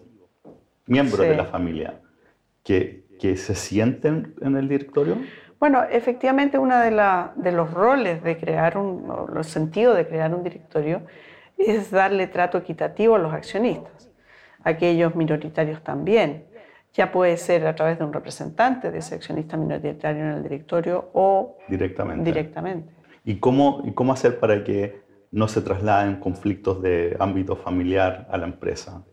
miembros 0.85 1.21
de 1.21 1.35
la 1.35 1.45
familia, 1.45 2.01
que, 2.63 3.05
que, 3.19 3.37
se 3.37 3.55
sienten 3.55 4.35
en 4.41 4.57
el 4.57 4.67
directorio? 4.67 5.17
Bueno, 5.59 5.83
efectivamente 5.83 6.57
uno 6.57 6.77
de, 6.79 6.91
de 7.35 7.51
los 7.51 7.73
roles 7.73 8.23
de 8.23 8.37
crear 8.37 8.77
un, 8.77 9.11
los 9.33 9.47
sentidos 9.47 9.97
de 9.97 10.07
crear 10.07 10.33
un 10.33 10.43
directorio 10.43 11.01
es 11.57 11.91
darle 11.91 12.27
trato 12.27 12.57
equitativo 12.57 13.15
a 13.15 13.19
los 13.19 13.33
accionistas, 13.33 14.09
aquellos 14.63 15.15
minoritarios 15.15 15.83
también 15.83 16.45
ya 16.93 17.11
puede 17.11 17.37
ser 17.37 17.67
a 17.67 17.75
través 17.75 17.99
de 17.99 18.05
un 18.05 18.13
representante 18.13 18.89
de 18.89 18.99
ese 18.99 19.15
accionista 19.15 19.57
minoritario 19.57 20.23
en 20.23 20.31
el 20.31 20.43
directorio 20.43 21.09
o 21.13 21.57
directamente. 21.67 22.23
directamente. 22.23 22.93
¿Y 23.25 23.35
cómo, 23.39 23.81
¿Y 23.85 23.91
cómo 23.91 24.13
hacer 24.13 24.39
para 24.39 24.63
que 24.63 25.01
no 25.31 25.47
se 25.47 25.61
trasladen 25.61 26.15
conflictos 26.15 26.81
de 26.81 27.15
ámbito 27.19 27.55
familiar 27.55 28.27
a 28.31 28.37
la 28.37 28.47
empresa? 28.47 29.03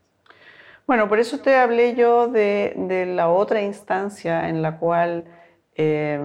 Bueno, 0.86 1.08
por 1.08 1.18
eso 1.18 1.40
te 1.40 1.56
hablé 1.56 1.94
yo 1.94 2.28
de, 2.28 2.72
de 2.76 3.06
la 3.06 3.28
otra 3.28 3.60
instancia 3.60 4.48
en 4.48 4.62
la 4.62 4.78
cual 4.78 5.24
eh, 5.76 6.20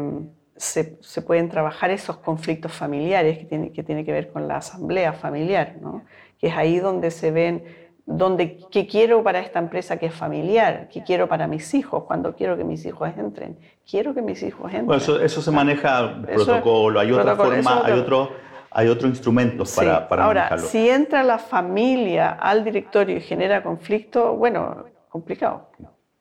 se, 0.55 0.97
se, 1.01 1.21
pueden 1.21 1.49
trabajar 1.49 1.89
esos 1.89 2.17
conflictos 2.17 2.71
familiares 2.71 3.39
que 3.39 3.45
tiene, 3.45 3.71
que 3.71 3.83
tiene 3.83 4.05
que 4.05 4.11
ver 4.11 4.31
con 4.31 4.47
la 4.47 4.57
asamblea 4.57 5.13
familiar, 5.13 5.75
¿no? 5.81 6.03
que 6.37 6.47
es 6.47 6.55
ahí 6.55 6.79
donde 6.79 7.11
se 7.11 7.31
ven 7.31 7.63
donde 8.05 8.57
qué 8.71 8.87
quiero 8.87 9.23
para 9.23 9.39
esta 9.39 9.59
empresa 9.59 9.97
que 9.97 10.07
es 10.07 10.13
familiar, 10.13 10.89
qué 10.91 11.03
quiero 11.03 11.27
para 11.27 11.47
mis 11.47 11.73
hijos, 11.73 12.03
cuando 12.05 12.35
quiero 12.35 12.57
que 12.57 12.63
mis 12.63 12.85
hijos 12.85 13.09
entren. 13.17 13.57
Quiero 13.89 14.13
que 14.13 14.21
mis 14.21 14.41
hijos 14.43 14.65
entren. 14.65 14.85
Bueno, 14.85 15.19
eso, 15.19 15.41
se 15.41 15.51
maneja 15.51 16.21
protocolo, 16.23 16.99
hay 16.99 17.11
otra 17.11 17.35
forma, 17.35 17.85
hay 17.85 17.93
otro 17.93 18.29
hay 18.73 18.87
otros 18.87 19.09
instrumentos 19.09 19.75
para, 19.75 20.07
para 20.07 20.23
Ahora, 20.23 20.57
si 20.57 20.89
entra 20.89 21.23
la 21.23 21.37
familia 21.37 22.29
al 22.31 22.63
directorio 22.63 23.17
y 23.17 23.21
genera 23.21 23.61
conflicto, 23.61 24.33
bueno, 24.35 24.85
complicado. 25.09 25.69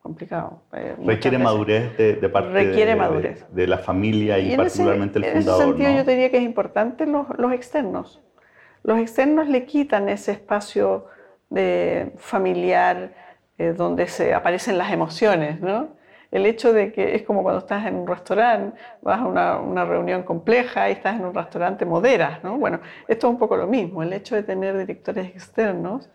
Complicado. 0.01 0.63
Eh, 0.73 0.95
requiere 1.05 1.37
madurez 1.37 1.95
de, 1.95 2.29
parte 2.29 2.49
requiere 2.49 2.91
de, 2.91 2.95
madurez. 2.95 3.45
De, 3.51 3.67
la 3.67 3.77
familia 3.77 4.39
y, 4.39 4.55
particularmente 4.57 5.19
el 5.19 5.25
fundador. 5.25 5.61
En 5.63 5.69
ese 5.69 5.77
sentido, 5.77 5.91
yo 5.91 6.09
diría 6.09 6.31
que 6.31 6.37
es 6.37 6.43
importante 6.43 7.05
los, 7.05 7.27
los 7.37 7.53
externos. 7.53 8.19
Los 8.83 8.97
externos 8.97 9.47
le 9.47 9.65
quitan 9.65 10.09
ese 10.09 10.31
espacio 10.31 11.05
de 11.49 12.13
familiar 12.17 13.13
eh, 13.59 13.73
donde 13.77 14.07
se 14.07 14.33
aparecen 14.33 14.77
las 14.77 14.91
emociones, 14.91 15.61
¿no? 15.61 15.89
el 16.31 16.45
hecho 16.45 16.71
de 16.71 16.93
que 16.93 17.15
es 17.15 17.23
como 17.23 17.43
cuando 17.43 17.59
estás 17.59 17.85
en 17.85 17.95
un 17.95 18.07
restaurante, 18.07 18.77
vas 19.01 19.19
a 19.19 19.25
una, 19.25 19.59
una 19.59 19.85
reunión 19.85 20.23
compleja 20.23 20.89
y 20.89 20.93
estás 20.93 21.19
en 21.19 21.25
un 21.25 21.33
restaurante, 21.33 21.85
moderas, 21.85 22.41
¿no? 22.43 22.57
Bueno, 22.57 22.79
esto 23.07 23.27
es 23.27 23.33
un 23.33 23.37
poco 23.37 23.57
lo 23.57 23.67
mismo, 23.67 24.01
el 24.01 24.13
hecho 24.13 24.35
de 24.35 24.43
tener 24.43 24.77
directores 24.77 25.27
externos 25.27 26.09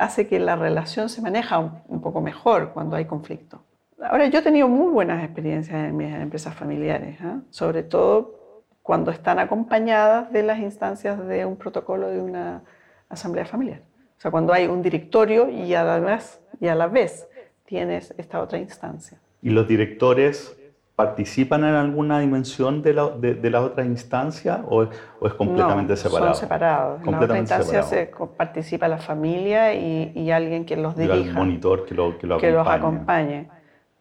hace 0.00 0.26
que 0.26 0.40
la 0.40 0.56
relación 0.56 1.10
se 1.10 1.20
maneja 1.20 1.58
un, 1.58 2.00
poco 2.00 2.22
mejor 2.22 2.70
cuando 2.72 2.96
hay 2.96 3.04
conflicto. 3.04 3.62
Ahora, 4.02 4.26
yo 4.28 4.38
he 4.38 4.42
tenido 4.42 4.66
muy 4.66 4.90
buenas 4.90 5.22
experiencias 5.22 5.76
en 5.88 5.94
mis 5.94 6.12
empresas 6.14 6.54
familiares, 6.54 7.20
¿eh? 7.20 7.36
sobre 7.50 7.82
todo 7.82 8.40
cuando 8.82 9.10
están 9.10 9.38
acompañadas 9.38 10.32
de 10.32 10.42
las 10.42 10.58
instancias 10.58 11.26
de 11.28 11.44
un 11.44 11.56
protocolo 11.56 12.08
de 12.08 12.18
una 12.18 12.62
asamblea 13.10 13.44
familiar. 13.44 13.82
O 14.16 14.20
sea, 14.20 14.30
cuando 14.30 14.54
hay 14.54 14.66
un 14.66 14.80
directorio 14.80 15.50
y 15.50 15.74
además 15.74 16.40
y 16.58 16.68
a 16.68 16.74
la 16.74 16.86
vez 16.86 17.28
tienes 17.66 18.14
esta 18.16 18.40
otra 18.40 18.58
instancia. 18.58 19.20
¿Y 19.42 19.50
los 19.50 19.68
directores 19.68 20.58
participan 21.00 21.64
en 21.64 21.74
alguna 21.74 22.20
dimensión 22.20 22.82
de 22.82 22.92
la, 22.92 23.08
de, 23.08 23.50
la 23.50 23.62
otra 23.62 23.86
instancia 23.86 24.62
o, 24.68 24.86
o 25.20 25.26
es 25.26 25.32
completamente 25.32 25.94
no, 25.94 25.96
separado? 25.96 26.34
Son 26.34 26.40
separados. 26.40 27.00
en 27.02 27.12
la 27.12 27.20
otra 27.20 27.38
instancia 27.38 27.82
se 27.82 28.10
participa 28.36 28.86
la 28.86 28.98
familia 28.98 29.72
y, 29.72 30.12
y 30.14 30.30
alguien 30.30 30.66
que 30.66 30.76
los 30.76 30.94
dirija. 30.94 31.14
el 31.14 31.32
monitor 31.32 31.86
que, 31.86 31.94
lo, 31.94 32.18
que, 32.18 32.26
lo 32.26 32.36
que 32.36 32.50
los 32.50 32.66
acompañe. 32.66 33.48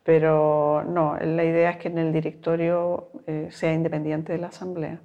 Pero 0.04 0.84
no, 0.84 1.16
la 1.22 1.44
idea 1.46 1.70
es 1.70 1.78
que 1.78 1.88
en 1.88 2.00
el 2.00 2.12
directorio 2.12 3.10
eh, 3.28 3.48
sea 3.50 3.72
independiente 3.74 4.34
de 4.34 4.40
la 4.40 4.48
asamblea. 4.48 5.00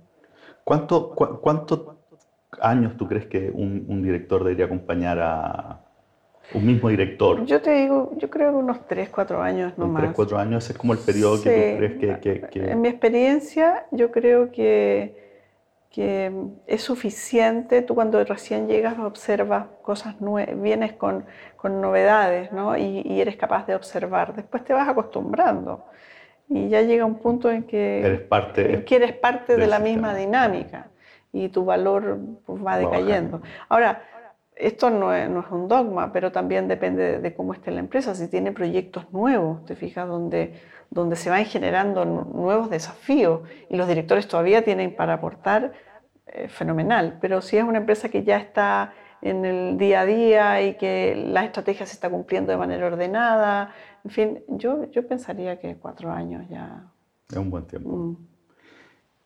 ¿Cuánto, 0.65 1.11
¿Cuánto 1.11 1.99
años 2.61 2.97
tú 2.97 3.07
crees 3.07 3.27
que 3.27 3.53
un, 3.55 4.03
director 4.03 4.43
debería 4.43 4.65
acompañar 4.65 5.21
a 5.21 5.84
un 6.53 6.67
mismo 6.67 6.89
director? 6.89 7.45
Yo 7.47 7.61
te 7.61 7.73
digo, 7.73 8.13
yo 8.17 8.29
creo 8.29 8.51
que 8.51 8.57
unos 8.57 8.87
3, 8.87 9.09
4 9.09 9.43
años 9.43 9.73
no 9.77 9.87
más. 9.87 10.03
3, 10.03 10.15
4 10.15 10.39
años 10.39 10.69
es 10.69 10.77
como 10.77 10.93
el 10.93 10.99
periodo 10.99 11.43
que 11.43 11.73
tú 11.73 11.79
crees 11.79 12.21
que, 12.21 12.41
que, 12.51 12.71
En 12.71 12.81
mi 12.81 12.89
experiencia, 12.89 13.87
yo 13.91 14.11
creo 14.11 14.53
que, 14.53 15.17
que 15.91 16.33
es 16.67 16.83
suficiente. 16.83 17.83
Tú 17.83 17.95
cuando 17.95 18.23
recién 18.25 18.69
llegas 18.69 18.99
observas 18.99 19.67
cosas 19.83 20.21
nuevas, 20.21 20.61
vienes 20.61 20.93
con, 20.93 21.25
con 21.57 21.81
novedades 21.81 22.53
¿no? 22.53 22.77
y, 22.77 23.03
y, 23.05 23.21
eres 23.21 23.37
capaz 23.37 23.67
de 23.67 23.75
observar. 23.75 24.35
Después 24.35 24.65
te 24.65 24.73
vas 24.73 24.89
acostumbrando. 24.89 25.85
Y 26.49 26.69
ya 26.69 26.83
llega 26.83 27.05
un 27.05 27.17
punto 27.17 27.51
en 27.51 27.63
que 27.63 28.01
eres 28.01 28.21
parte, 28.21 28.85
que 28.85 28.97
eres 28.97 29.13
parte 29.15 29.57
de, 29.57 29.67
la 29.67 29.79
misma 29.79 30.15
dinámica 30.15 30.89
y 31.33 31.49
tu 31.49 31.65
valor 31.65 32.19
pues, 32.45 32.65
va 32.65 32.77
decayendo. 32.77 33.41
Ahora, 33.69 34.03
esto 34.57 34.91
no 34.91 35.13
es, 35.13 35.29
no 35.29 35.41
es, 35.41 35.51
un 35.51 35.69
dogma, 35.69 36.13
pero 36.13 36.31
también 36.31 36.69
depende 36.69 37.19
de, 37.21 37.35
cómo 37.35 37.53
esté 37.53 37.71
la 37.71 37.81
empresa. 37.81 38.15
Si 38.15 38.29
tiene 38.29 38.53
proyectos 38.53 39.13
nuevos, 39.13 39.65
te 39.65 39.75
fijas, 39.75 40.07
donde, 40.09 40.55
donde 40.91 41.17
se 41.17 41.31
van 41.31 41.45
generando 41.45 42.05
nuevos 42.05 42.71
desafíos 42.71 43.41
y 43.69 43.77
los 43.77 43.89
directores 43.89 44.29
todavía 44.29 44.63
tienen 44.63 44.95
para 44.95 45.15
aportar, 45.15 45.73
eh, 46.27 46.49
fenomenal. 46.49 47.19
Pero 47.21 47.41
si 47.41 47.57
es 47.57 47.65
una 47.65 47.79
empresa 47.79 48.09
que 48.09 48.23
ya 48.23 48.37
está 48.37 48.95
en 49.23 49.45
el 49.45 49.79
día 49.79 50.01
a 50.01 50.07
día 50.07 50.63
y 50.63 50.77
que 50.77 51.15
la 51.17 51.45
estrategia 51.45 51.87
se 51.87 51.95
está 51.95 52.11
cumpliendo 52.11 52.53
de 52.53 52.59
manera 52.59 52.87
ordenada, 52.87 53.73
en 54.05 54.11
fin, 54.11 54.45
yo, 54.49 54.91
yo 54.91 55.07
pensaría 55.07 55.59
que 55.59 55.77
cuatro 55.77 56.11
años 56.11 56.47
ya... 56.49 56.91
Es 57.29 57.37
un 57.37 57.51
buen 57.51 57.67
tiempo. 57.67 57.89
Mm. 57.91 58.34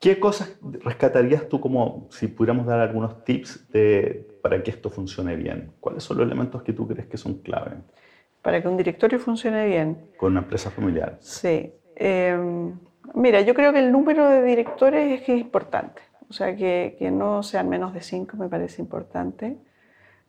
¿Qué 0.00 0.20
cosas 0.20 0.56
rescatarías 0.84 1.48
tú 1.48 1.60
como 1.60 2.06
si 2.10 2.28
pudiéramos 2.28 2.66
dar 2.66 2.78
algunos 2.78 3.24
tips 3.24 3.68
de, 3.72 4.28
para 4.42 4.62
que 4.62 4.70
esto 4.70 4.90
funcione 4.90 5.34
bien? 5.34 5.72
¿Cuáles 5.80 6.04
son 6.04 6.18
los 6.18 6.26
elementos 6.26 6.62
que 6.62 6.72
tú 6.72 6.86
crees 6.86 7.08
que 7.08 7.16
son 7.16 7.38
clave? 7.38 7.72
Para 8.40 8.62
que 8.62 8.68
un 8.68 8.76
directorio 8.76 9.18
funcione 9.18 9.66
bien. 9.66 10.10
Con 10.16 10.32
una 10.32 10.40
empresa 10.40 10.70
familiar. 10.70 11.16
Sí. 11.18 11.72
Em, 11.96 12.78
mira, 13.14 13.40
yo 13.40 13.54
creo 13.54 13.72
que 13.72 13.80
el 13.80 13.90
número 13.90 14.28
de 14.28 14.44
directores 14.44 15.20
es 15.20 15.26
que 15.26 15.34
es 15.34 15.40
importante. 15.40 16.00
O 16.30 16.32
sea, 16.32 16.54
que, 16.54 16.94
que 16.96 17.10
no 17.10 17.42
sean 17.42 17.68
menos 17.68 17.92
de 17.92 18.00
cinco 18.00 18.36
me 18.36 18.48
parece 18.48 18.80
importante. 18.80 19.56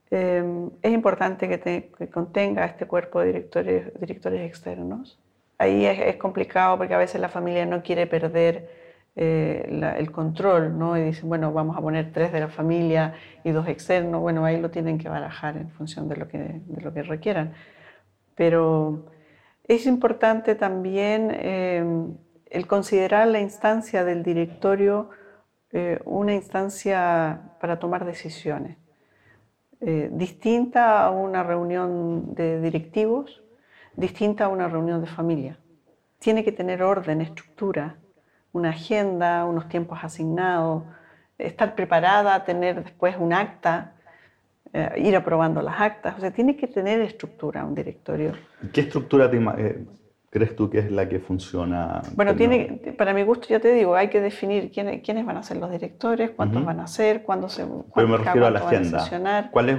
Em, 0.10 0.72
es 0.82 0.92
importante 0.92 1.48
que, 1.48 1.92
que, 1.96 2.10
contenga 2.10 2.66
este 2.66 2.88
cuerpo 2.88 3.20
de 3.20 3.28
directores, 3.28 4.00
directores 4.00 4.42
externos. 4.50 5.20
Ahí 5.60 5.86
es, 5.86 6.00
es 6.00 6.16
complicado 6.16 6.76
porque 6.80 6.96
a 6.96 6.98
veces 6.98 7.22
la 7.22 7.30
familia 7.30 7.68
no 7.68 7.84
quiere 7.84 8.08
perder 8.08 8.89
eh, 9.22 9.96
el 9.98 10.12
control, 10.14 10.80
¿no? 10.80 10.98
Y 10.98 11.04
dicen, 11.04 11.28
bueno, 11.28 11.52
vamos 11.52 11.76
a 11.76 11.82
poner 11.82 12.14
tres 12.14 12.32
de 12.32 12.40
la 12.40 12.48
familia 12.48 13.16
y 13.44 13.52
dos 13.52 13.68
externos, 13.68 14.22
bueno, 14.22 14.46
ahí 14.46 14.62
lo 14.62 14.72
tienen 14.72 14.98
que 14.98 15.10
barajar 15.10 15.58
en 15.58 15.70
función 15.72 16.08
de 16.08 16.16
lo 16.16 16.30
que, 16.30 16.38
de 16.38 16.82
lo 16.82 16.94
que 16.94 17.04
requieran. 17.04 17.52
Pero 18.36 19.12
es 19.68 19.86
importante 19.88 20.56
también 20.56 21.32
eh, 21.34 21.84
el 22.46 22.66
considerar 22.66 23.28
la 23.28 23.42
instancia 23.42 24.06
del 24.06 24.24
directorio 24.24 25.10
eh, 25.74 26.00
una 26.06 26.34
instancia 26.34 27.42
para 27.60 27.78
tomar 27.78 28.06
decisiones, 28.06 28.78
distinta 30.12 31.06
a 31.06 31.12
una 31.12 31.44
reunión 31.44 32.34
de 32.36 32.62
directivos, 32.62 33.44
distinta 33.98 34.46
a 34.46 34.48
una 34.48 34.70
reunión 34.70 35.02
de 35.02 35.08
familia. 35.08 35.60
Tiene 36.20 36.46
que 36.46 36.54
tener 36.54 36.84
orden, 36.84 37.20
estructura, 37.22 37.98
una 38.52 38.70
agenda, 38.70 39.46
unos 39.46 39.70
tiempos 39.70 40.00
asignados, 40.02 40.84
estar 41.38 41.76
preparada, 41.76 42.44
tener 42.44 42.84
después 42.84 43.16
un 43.18 43.34
acta, 43.34 43.94
eh, 44.74 44.94
ir 44.98 45.16
aprobando 45.16 45.62
las 45.62 45.80
actas. 45.80 46.16
O 46.18 46.22
sea, 46.22 46.32
tiene 46.32 46.56
que 46.56 46.68
tener 46.68 47.02
estructura 47.02 47.64
un 47.64 47.76
directorio. 47.76 48.34
¿Qué 48.74 48.82
estructura 48.82 49.30
te, 49.30 49.38
eh, 49.38 49.86
crees 50.30 50.56
tú 50.56 50.70
que 50.70 50.80
es 50.80 50.92
la 50.92 51.08
que 51.08 51.20
funciona? 51.20 52.02
Bueno, 52.16 52.36
tiene, 52.36 52.94
para 52.98 53.14
mi 53.14 53.24
gusto, 53.24 53.48
ya 53.50 53.60
te 53.60 53.74
digo, 53.74 53.96
hay 53.96 54.10
que 54.10 54.22
definir 54.22 54.72
quiénes, 54.72 55.02
quiénes 55.02 55.26
van 55.26 55.38
a 55.38 55.44
ser 55.44 55.58
los 55.58 55.72
directores, 55.72 56.32
cuántos 56.32 56.64
van 56.64 56.80
a 56.80 56.88
ser, 56.88 57.24
cuándo 57.24 57.50
se 57.50 57.66
Pero 57.96 58.08
me 58.08 58.18
refiero 58.18 58.48
a 58.48 58.52
la 58.52 58.60
agenda. 58.60 59.50
¿Cuál 59.52 59.70
es 59.70 59.78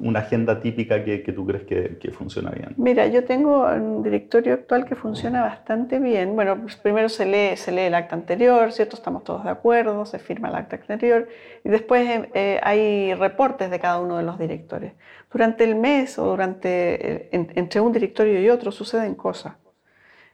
una 0.00 0.20
agenda 0.20 0.60
típica 0.60 1.04
que, 1.04 1.22
que 1.22 1.32
tú 1.32 1.46
crees 1.46 1.64
que, 1.64 1.98
que, 1.98 2.10
funciona 2.10 2.50
bien? 2.50 2.74
Mira, 2.76 3.06
yo 3.06 3.24
tengo 3.24 3.66
un 3.66 4.02
directorio 4.02 4.54
actual 4.54 4.84
que 4.84 4.94
funciona 4.94 5.42
bastante 5.42 5.98
bien. 5.98 6.34
Bueno, 6.34 6.60
pues 6.60 6.76
primero 6.76 7.08
se 7.08 7.26
lee, 7.26 7.56
se 7.56 7.72
lee 7.72 7.82
el 7.82 7.94
acta 7.94 8.14
anterior, 8.14 8.72
¿cierto? 8.72 8.96
Estamos 8.96 9.24
todos 9.24 9.44
de 9.44 9.50
acuerdo, 9.50 10.04
se 10.04 10.18
firma 10.18 10.48
el 10.48 10.56
acta 10.56 10.76
anterior 10.76 11.28
y 11.64 11.68
después 11.68 12.08
eh, 12.08 12.30
eh, 12.34 12.60
hay 12.62 13.14
reportes 13.14 13.70
de 13.70 13.78
cada 13.78 14.00
uno 14.00 14.16
de 14.16 14.24
los 14.24 14.38
directores. 14.38 14.92
Durante 15.32 15.64
el 15.64 15.76
mes 15.76 16.18
o 16.18 16.26
durante, 16.26 17.26
eh, 17.26 17.28
entre 17.32 17.80
un 17.80 17.92
directorio 17.92 18.40
y 18.40 18.48
otro 18.48 18.72
suceden 18.72 19.14
cosas 19.14 19.54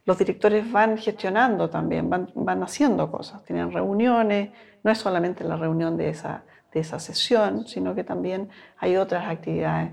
los 0.07 0.19
directores 0.19 0.71
van 0.71 0.97
gestionando 0.97 1.69
también, 1.69 2.09
van, 2.09 2.31
van 2.37 2.63
haciendo 2.63 3.11
cosas, 3.11 3.43
tienen 3.43 3.73
reuniones, 3.73 4.51
no 4.85 4.93
es 4.93 4.99
solamente 4.99 5.43
la 5.43 5.57
reunión 5.57 5.97
de 5.97 6.11
esa, 6.11 6.45
de 6.77 6.81
esa 6.81 6.99
sesión, 6.99 7.67
sino 7.67 7.95
que 7.95 8.05
también 8.05 8.51
hay 8.77 8.99
otras 8.99 9.27
actividades. 9.29 9.93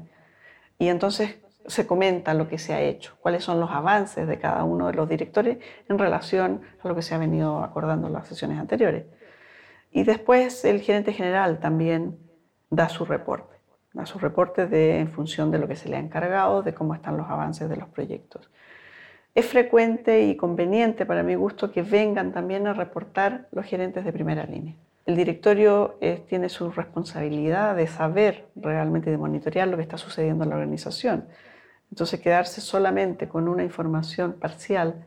Y 0.77 0.89
entonces 0.89 1.37
se 1.65 1.87
comenta 1.87 2.33
lo 2.33 2.49
que 2.49 2.57
se 2.57 2.73
ha 2.73 2.81
hecho, 2.81 3.15
cuáles 3.21 3.45
son 3.45 3.61
los 3.61 3.71
avances 3.71 4.27
de 4.27 4.37
cada 4.37 4.65
uno 4.65 4.87
de 4.87 4.93
los 4.93 5.07
directores 5.07 5.59
en 5.87 5.97
relación 5.97 6.61
a 6.83 6.87
lo 6.89 6.93
que 6.93 7.01
se 7.01 7.15
ha 7.15 7.17
venido 7.17 7.63
acordando 7.63 8.07
en 8.07 8.13
las 8.13 8.27
sesiones 8.27 8.59
anteriores. 8.59 9.05
Y 9.91 10.03
después 10.03 10.65
el 10.65 10.81
gerente 10.81 11.13
general 11.13 11.59
también 11.59 12.17
da 12.69 12.89
su 12.89 13.05
reporte, 13.05 13.55
da 13.93 14.05
su 14.05 14.19
reporte 14.19 14.67
de, 14.67 14.99
en 14.99 15.07
función 15.07 15.51
de 15.51 15.59
lo 15.59 15.69
que 15.69 15.77
se 15.77 15.87
le 15.87 15.95
ha 15.95 15.99
encargado, 15.99 16.63
de 16.63 16.73
cómo 16.73 16.95
están 16.95 17.15
los 17.15 17.29
avances 17.29 17.69
de 17.69 17.77
los 17.77 17.87
proyectos. 17.87 18.51
Es 19.33 19.45
frecuente 19.45 20.23
y 20.23 20.35
conveniente 20.35 21.05
para 21.05 21.23
mi 21.23 21.35
gusto 21.35 21.71
que 21.71 21.81
vengan 21.81 22.33
también 22.33 22.67
a 22.67 22.73
reportar 22.73 23.47
los 23.51 23.65
gerentes 23.65 24.03
de 24.03 24.11
primera 24.11 24.43
línea. 24.43 24.75
El 25.05 25.17
directorio 25.17 25.97
eh, 25.99 26.23
tiene 26.27 26.47
su 26.47 26.71
responsabilidad 26.71 27.75
de 27.75 27.87
saber 27.87 28.47
realmente, 28.55 29.11
de 29.11 29.17
monitorear 29.17 29.67
lo 29.67 29.75
que 29.75 29.83
está 29.83 29.97
sucediendo 29.97 30.45
en 30.45 30.51
la 30.51 30.55
organización. 30.55 31.25
Entonces, 31.91 32.19
quedarse 32.21 32.61
solamente 32.61 33.27
con 33.27 33.47
una 33.47 33.63
información 33.63 34.33
parcial 34.33 35.05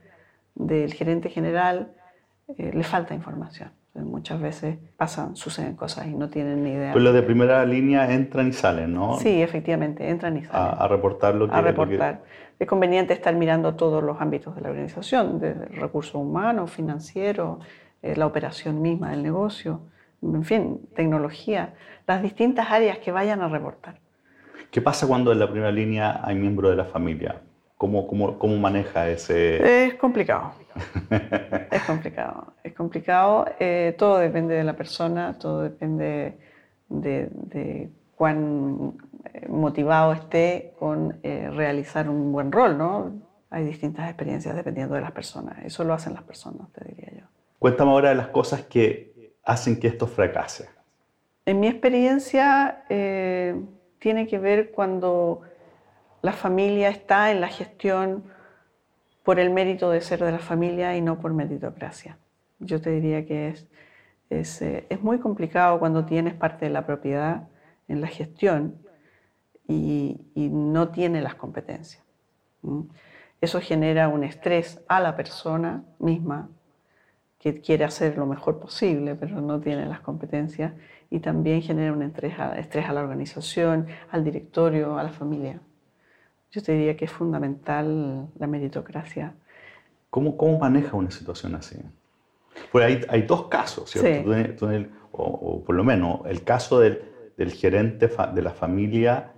del 0.55 0.93
gerente 0.93 1.31
general, 1.31 1.93
eh, 2.59 2.71
le 2.75 2.85
falta 2.85 3.15
información. 3.15 3.71
Muchas 3.95 4.41
veces 4.41 4.77
pasan, 4.99 5.37
suceden 5.37 5.75
cosas 5.75 6.07
y 6.07 6.15
no 6.15 6.29
tienen 6.29 6.63
ni 6.63 6.73
idea. 6.73 6.93
Pues 6.93 7.03
los 7.03 7.15
de 7.15 7.23
primera 7.23 7.65
línea 7.65 8.13
entran 8.13 8.49
y 8.49 8.53
salen, 8.53 8.93
¿no? 8.93 9.17
Sí, 9.17 9.41
efectivamente, 9.41 10.11
entran 10.11 10.37
y 10.37 10.45
salen. 10.45 10.79
A, 10.79 10.87
reportar 10.87 11.35
lo 11.35 11.49
que... 11.49 11.55
A 11.55 11.63
reportar. 11.63 12.23
Es 12.59 12.67
conveniente 12.67 13.15
estar 13.15 13.35
mirando 13.35 13.75
todos 13.75 14.03
los 14.03 14.21
ámbitos 14.21 14.55
de 14.55 14.61
la 14.61 14.69
organización, 14.69 15.41
desde 15.41 15.67
recursos 15.67 16.15
humanos, 16.15 16.71
financiero, 16.71 17.61
eh, 18.03 18.17
la 18.17 18.27
operación 18.27 18.83
misma 18.83 19.11
del 19.11 19.23
negocio, 19.23 19.81
en 20.23 20.45
fin, 20.45 20.89
tecnología, 20.95 21.75
las 22.07 22.23
distintas 22.23 22.71
áreas 22.71 22.99
que 22.99 23.13
vayan 23.13 23.41
a 23.43 23.49
reportar. 23.49 23.99
¿Qué 24.71 24.81
pasa 24.81 25.07
cuando 25.07 25.33
en 25.33 25.39
la 25.39 25.51
primera 25.51 25.73
línea 25.73 26.21
hay 26.23 26.35
miembro 26.35 26.71
de 26.71 26.77
la 26.77 26.85
familia? 26.85 27.43
¿Cómo, 27.77 28.07
cómo, 28.07 28.39
cómo 28.39 28.57
maneja 28.57 29.09
ese...? 29.09 29.87
Es 29.87 29.95
complicado. 29.95 30.53
es 31.71 31.83
complicado. 31.83 32.55
Es 32.63 32.73
complicado. 32.73 33.47
Eh, 33.61 33.95
todo 33.99 34.19
depende 34.19 34.55
de 34.55 34.65
la 34.65 34.75
persona, 34.75 35.39
todo 35.39 35.63
depende 35.63 36.39
de, 36.89 37.29
de 37.31 37.91
cuán 38.15 38.95
eh, 39.33 39.47
motivado 39.49 40.13
esté 40.13 40.75
con 40.79 41.19
eh, 41.23 41.51
realizar 41.53 42.09
un 42.09 42.33
buen 42.33 42.51
rol, 42.51 42.79
¿no? 42.79 43.27
hay 43.51 43.65
distintas 43.65 44.07
experiencias 44.09 44.55
dependiendo 44.55 44.95
de 44.95 45.01
las 45.01 45.13
personas. 45.13 45.59
Eso 45.65 45.85
lo 45.85 45.95
hacen 45.95 46.15
las 46.15 46.25
personas, 46.25 46.71
te 46.73 46.85
diría 46.85 47.11
yo. 47.21 47.27
Cuéntame 47.59 47.91
ahora 47.91 48.11
de 48.11 48.15
las 48.17 48.29
cosas 48.29 48.63
que 48.63 49.35
hacen 49.45 49.79
que 49.79 49.89
esto 49.89 50.07
fracase. 50.07 50.69
En 51.47 51.61
mi 51.61 51.69
experiencia 51.69 52.85
eh, 52.89 53.59
tiene 53.99 54.27
que 54.27 54.39
ver 54.39 54.73
cuando 54.73 55.43
la 56.23 56.33
familia 56.33 56.89
está 56.89 57.31
en 57.31 57.41
la 57.41 57.49
gestión 57.49 58.25
por 59.23 59.39
el 59.39 59.51
mérito 59.51 59.91
de 59.91 60.01
ser 60.01 60.25
de 60.25 60.33
la 60.33 60.39
familia 60.39 60.97
y 60.97 61.01
no 61.01 61.21
por 61.21 61.33
meritocracia. 61.33 62.19
Yo 62.59 62.81
te 62.81 62.91
diría 62.91 63.27
que 63.27 63.49
es, 63.49 63.67
es, 64.29 64.63
eh, 64.63 64.87
muy 65.01 65.19
complicado 65.19 65.79
cuando 65.79 66.05
tienes 66.05 66.35
parte 66.35 66.67
de 66.67 66.71
la 66.73 66.85
propiedad 66.85 67.49
en 67.89 68.01
la 68.01 68.09
gestión 68.09 68.77
y, 69.69 70.21
y 70.35 70.49
no 70.49 70.89
tiene 70.89 71.21
las 71.21 71.37
competencias. 71.37 72.05
Eso 73.41 73.61
genera 73.61 74.09
un 74.09 74.25
estrés 74.25 74.81
a 74.89 75.01
la 75.01 75.15
persona 75.15 75.85
misma 75.99 76.49
que 77.53 77.61
quiere 77.61 77.85
hacer 77.85 78.19
lo 78.19 78.27
mejor 78.27 78.59
posible, 78.59 79.15
pero 79.15 79.41
no 79.41 79.61
tiene 79.61 79.87
las 79.87 80.01
competencias, 80.01 80.73
y 81.11 81.21
también 81.21 81.63
genera 81.63 81.93
un 81.93 82.03
estrés 82.03 82.37
a, 82.41 82.59
estrés 82.59 82.89
a 82.89 82.93
la 82.93 83.03
organización, 83.03 83.87
al 84.11 84.25
directorio, 84.25 84.99
a 84.99 85.05
la 85.05 85.11
familia. 85.11 85.61
Yo 86.51 86.61
te 86.61 86.73
diría 86.73 86.97
que 86.97 87.05
es 87.05 87.13
fundamental 87.13 88.27
la 88.37 88.47
meritocracia. 88.49 89.35
¿Cómo, 90.11 90.37
cómo 90.37 90.59
maneja 90.59 90.97
una 90.97 91.13
situación 91.13 91.55
así? 91.55 91.77
Pues 92.73 92.85
hay, 92.85 93.01
hay 93.09 93.23
dos 93.23 93.47
casos, 93.47 93.91
¿cierto? 93.91 94.69
o, 95.13 95.63
por 95.63 95.77
lo 95.77 95.85
menos 95.85 96.23
el 96.27 96.43
caso 96.43 96.81
del, 96.81 97.01
del 97.37 97.53
gerente 97.53 98.11
de 98.35 98.43
la 98.43 98.51
familia 98.51 99.35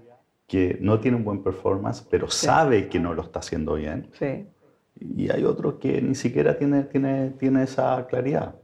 que 0.47 0.79
no 0.81 0.99
tiene 0.99 1.19
un 1.19 1.25
buen 1.25 1.43
performance, 1.43 2.07
pero 2.09 2.31
sabe 2.31 2.89
que 2.89 2.99
no 2.99 3.13
lo 3.13 3.21
está 3.21 3.41
haciendo 3.41 3.75
bien. 3.75 4.09
Sí. 4.19 4.47
Y 5.01 5.31
hay 5.31 5.45
otro 5.45 5.79
que 5.79 6.03
ni 6.03 6.15
siquiera 6.15 6.57
tiene, 6.57 6.83
tiene, 6.83 7.31
tiene 7.31 7.63
esa 7.63 8.07
claridad. 8.07 8.55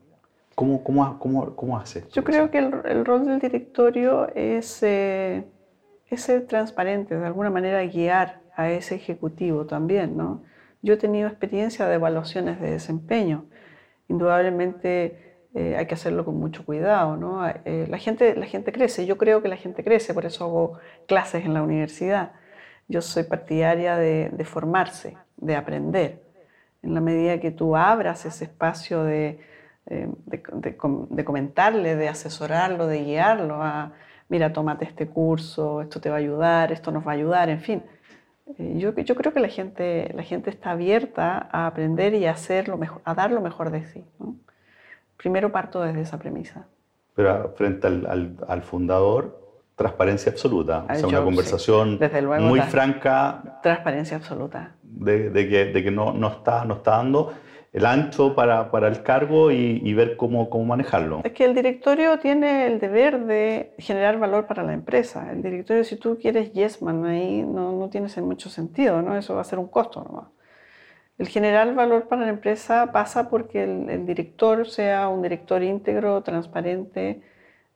¿Cómo, 0.54 0.84
cómo, 0.84 1.18
cómo, 1.18 1.56
cómo 1.56 1.78
hace? 1.78 2.04
Yo 2.12 2.22
creo 2.22 2.50
que 2.50 2.58
el, 2.58 2.72
el, 2.84 3.04
rol 3.04 3.26
del 3.26 3.40
directorio 3.40 4.28
es, 4.34 4.82
eh, 4.82 5.44
es 6.08 6.22
ser 6.22 6.46
transparente, 6.46 7.16
de 7.16 7.26
alguna 7.26 7.50
manera 7.50 7.84
guiar 7.84 8.40
a 8.54 8.70
ese 8.70 8.94
ejecutivo 8.94 9.66
también. 9.66 10.16
¿no? 10.16 10.42
Yo 10.82 10.94
he 10.94 10.96
tenido 10.96 11.28
experiencia 11.28 11.86
de 11.86 11.94
evaluaciones 11.94 12.60
de 12.60 12.70
desempeño. 12.70 13.46
Indudablemente 14.08 15.38
eh, 15.54 15.76
hay 15.76 15.86
que 15.86 15.94
hacerlo 15.94 16.24
con 16.24 16.38
mucho 16.38 16.64
cuidado. 16.64 17.16
¿no? 17.16 17.46
Eh, 17.64 17.86
la, 17.88 17.98
gente, 17.98 18.36
la 18.36 18.46
gente 18.46 18.70
crece, 18.72 19.06
yo 19.06 19.18
creo 19.18 19.42
que 19.42 19.48
la 19.48 19.56
gente 19.56 19.82
crece, 19.82 20.14
por 20.14 20.24
eso 20.24 20.44
hago 20.44 20.78
clases 21.06 21.44
en 21.44 21.54
la 21.54 21.62
universidad. 21.62 22.32
Yo 22.86 23.00
soy 23.00 23.24
partidaria 23.24 23.96
de, 23.96 24.30
de 24.30 24.44
formarse, 24.44 25.16
de 25.36 25.56
aprender. 25.56 26.23
En 26.84 26.94
la 26.94 27.00
medida 27.00 27.40
que 27.40 27.50
tú 27.50 27.76
abras 27.76 28.24
ese 28.26 28.44
espacio 28.44 29.02
de, 29.04 29.40
eh, 29.86 30.08
de, 30.26 31.24
comentarle, 31.24 31.96
de 31.96 32.08
asesorarlo, 32.08 32.86
de 32.86 33.02
guiarlo 33.02 33.62
a, 33.62 33.92
mira, 34.28 34.52
tómate 34.52 34.84
este 34.84 35.08
curso, 35.08 35.82
esto 35.82 36.00
te 36.00 36.10
va 36.10 36.16
a 36.16 36.18
ayudar, 36.18 36.72
esto 36.72 36.90
nos 36.90 37.06
va 37.06 37.12
a 37.12 37.14
ayudar, 37.14 37.48
en 37.48 37.60
fin. 37.60 37.82
Yo, 38.58 38.94
yo 38.94 39.14
creo 39.14 39.32
que 39.32 39.40
la 39.40 39.48
gente, 39.48 40.12
la 40.14 40.22
gente 40.22 40.50
está 40.50 40.72
abierta 40.72 41.48
a 41.50 41.66
aprender 41.66 42.14
y 42.14 42.26
a, 42.26 42.32
hacer 42.32 42.70
a 43.04 43.14
dar 43.14 43.30
lo 43.30 43.40
mejor 43.40 43.70
de 43.70 43.84
sí. 43.86 44.04
Primero 45.16 45.50
parto 45.50 45.80
desde 45.82 46.02
esa 46.02 46.18
premisa. 46.18 46.66
Pero 47.14 47.54
frente 47.56 47.86
al, 47.86 48.36
al, 48.46 48.62
fundador, 48.62 49.43
transparencia 49.76 50.30
absoluta. 50.32 50.86
o 50.88 50.94
sea, 50.94 51.06
una 51.08 51.22
conversación 51.22 51.98
muy 52.40 52.60
franca. 52.60 53.60
Transparencia 53.62 54.16
absoluta. 54.16 54.76
De, 54.82 55.30
de, 55.30 55.48
que, 55.48 55.64
de 55.66 55.82
que 55.82 55.90
no, 55.90 56.12
no, 56.12 56.28
está, 56.28 56.64
no 56.64 56.74
está 56.74 56.92
dando 56.92 57.34
el 57.72 57.86
ancho 57.86 58.36
para, 58.36 58.70
para 58.70 58.86
el 58.86 59.02
cargo 59.02 59.50
y, 59.50 59.80
y, 59.82 59.94
ver 59.94 60.16
cómo, 60.16 60.48
cómo 60.48 60.64
manejarlo. 60.64 61.22
Es 61.24 61.32
que 61.32 61.44
el 61.44 61.56
directorio 61.56 62.20
tiene 62.20 62.68
el 62.68 62.78
deber 62.78 63.24
de 63.24 63.74
generar 63.78 64.16
valor 64.20 64.46
para 64.46 64.62
la 64.62 64.72
empresa. 64.72 65.32
El 65.32 65.42
directorio, 65.42 65.82
si 65.82 65.96
tú 65.96 66.16
quieres 66.16 66.52
yesman 66.52 67.04
ahí, 67.04 67.42
no, 67.42 67.72
no 67.72 67.88
tienes 67.88 68.16
mucho 68.18 68.48
sentido, 68.48 69.02
¿no? 69.02 69.16
Eso 69.16 69.34
va 69.34 69.40
a 69.40 69.44
ser 69.44 69.58
un 69.58 69.66
costo 69.66 70.04
nomás. 70.04 70.28
El 71.18 71.26
generar 71.26 71.74
valor 71.74 72.06
para 72.06 72.22
la 72.22 72.28
empresa 72.28 72.92
pasa 72.92 73.28
porque 73.28 73.64
el, 73.64 73.90
el 73.90 74.06
director 74.06 74.68
sea 74.68 75.08
un 75.08 75.22
director 75.22 75.60
íntegro, 75.64 76.22
transparente 76.22 77.22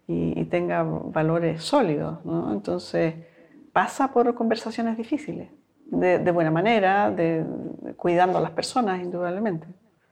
y, 0.09 0.45
tenga 0.47 0.83
valores 0.83 1.63
sólidos. 1.63 2.19
Entonces, 2.51 3.15
pasa 3.73 4.11
por 4.11 4.35
conversaciones 4.35 4.97
difíciles, 4.97 5.51
de, 5.85 6.31
buena 6.33 6.51
manera, 6.51 7.11
de, 7.11 7.45
cuidando 7.97 8.39
a 8.39 8.41
las 8.41 8.53
personas, 8.53 9.01
indudablemente. 9.03 9.67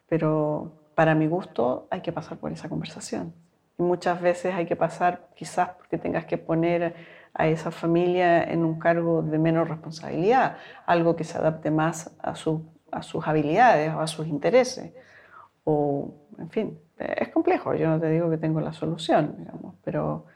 Pero 0.06 0.72
para 0.94 1.14
mi 1.14 1.26
gusto 1.26 1.88
hay 1.90 2.02
que 2.02 2.12
pasar 2.12 2.36
por 2.36 2.52
esa 2.52 2.68
conversación. 2.68 3.32
Y 3.78 3.82
muchas 3.82 4.20
veces 4.20 4.54
hay 4.54 4.66
que 4.66 4.76
pasar 4.76 5.28
quizás 5.34 5.70
porque 5.70 5.96
tengas 5.96 6.26
que 6.26 6.36
poner 6.36 6.94
a 7.32 7.48
esa 7.48 7.70
familia 7.70 8.44
en 8.44 8.64
un 8.64 8.78
cargo 8.78 9.22
de 9.22 9.38
menos 9.38 9.68
responsabilidad, 9.68 10.58
algo 10.86 11.16
que 11.16 11.24
se 11.24 11.38
adapte 11.38 11.70
más 11.70 12.14
a 12.20 12.34
sus 12.34 13.26
habilidades 13.26 13.92
o 13.94 14.00
a 14.00 14.06
sus 14.06 14.26
intereses. 14.26 14.92
O, 15.64 16.14
en 16.38 16.50
fin, 16.50 16.78
es 16.98 17.28
complejo. 17.28 17.74
Yo 17.74 17.88
no 17.88 18.00
te 18.00 18.10
digo 18.10 18.30
que 18.30 18.38
tengo 18.38 18.60
la 18.60 18.72
solución, 18.72 19.34
digamos, 19.38 19.74
pero 19.84 20.26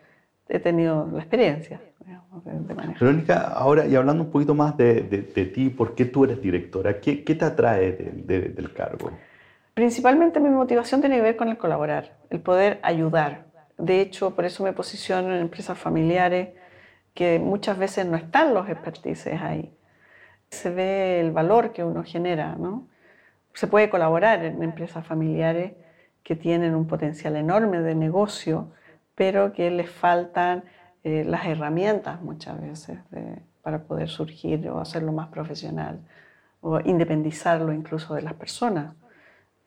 he 0.49 0.59
tenido 0.59 1.09
la 1.13 1.19
experiencia 1.21 1.81
digamos, 2.05 2.45
de, 2.45 2.53
de 2.53 2.75
manejar. 2.75 3.01
Verónica, 3.01 3.49
ahora 3.49 3.87
y 3.87 3.95
hablando 3.95 4.25
un 4.25 4.31
poquito 4.31 4.55
más 4.55 4.77
de, 4.77 5.03
de, 5.03 5.45
ti, 5.47 5.71
¿por 5.71 5.95
qué 5.95 6.05
tú 6.05 6.25
eres 6.25 6.41
directora? 6.41 7.01
¿Qué, 7.01 7.25
qué 7.25 7.35
te 7.35 7.45
atrae 7.45 7.93
de, 7.93 8.41
del 8.51 8.73
cargo? 8.73 9.11
Principalmente 9.75 10.41
mi 10.41 10.51
motivación 10.51 11.01
tiene 11.01 11.17
que 11.17 11.23
ver 11.23 11.37
con 11.37 11.49
el 11.49 11.57
colaborar, 11.57 12.17
el 12.31 12.41
poder 12.41 12.81
ayudar. 12.83 13.47
De 13.79 14.01
hecho, 14.01 14.35
por 14.35 14.45
eso 14.45 14.63
me 14.65 14.73
posiciono 14.73 15.35
en 15.35 15.41
empresas 15.41 15.79
familiares 15.79 16.51
que 17.15 17.39
muchas 17.39 17.79
veces 17.79 18.07
no 18.07 18.17
están 18.17 18.53
los 18.53 18.69
expertices 18.69 19.41
ahí 19.41 19.75
se 20.51 20.71
ve 20.71 21.21
el 21.21 21.31
valor 21.31 21.73
que 21.73 21.85
uno 21.85 22.03
genera, 22.05 22.57
¿no? 22.57 22.89
Se 23.55 23.67
puede 23.67 23.91
colaborar 23.91 24.45
en 24.45 24.63
empresas 24.63 25.07
familiares 25.07 25.73
que 26.23 26.37
tienen 26.37 26.75
un 26.75 26.87
potencial 26.87 27.37
enorme 27.37 27.81
de 27.81 27.95
negocio, 27.95 28.73
pero 29.15 29.53
que 29.53 29.71
les 29.71 29.91
faltan 29.91 30.65
eh, 31.03 31.25
las 31.25 31.47
herramientas 31.47 32.21
muchas 32.23 32.61
veces 32.61 32.99
para 33.63 33.85
poder 33.85 34.09
surgir 34.09 34.69
o 34.69 34.81
hacerlo 34.81 35.13
más 35.13 35.29
profesional 35.29 36.01
o 36.61 36.81
independizarlo 36.81 37.73
incluso 37.73 38.15
de 38.15 38.23
las 38.23 38.35
personas. 38.35 38.95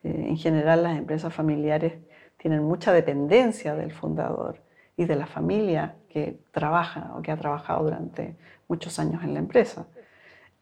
Eh, 0.02 0.26
en 0.28 0.36
general 0.36 0.82
las 0.82 0.96
empresas 0.96 1.32
familiares 1.32 1.94
tienen 2.36 2.62
mucha 2.62 2.92
dependencia 2.92 3.74
del 3.74 3.92
fundador 3.92 4.60
y 4.96 5.04
de 5.06 5.16
la 5.16 5.26
familia 5.26 5.96
que 6.08 6.38
trabaja 6.52 7.12
o 7.16 7.22
que 7.22 7.32
ha 7.32 7.36
trabajado 7.36 7.84
durante 7.84 8.36
muchos 8.68 8.98
años 8.98 9.22
en 9.24 9.34
la 9.34 9.40
empresa 9.40 9.86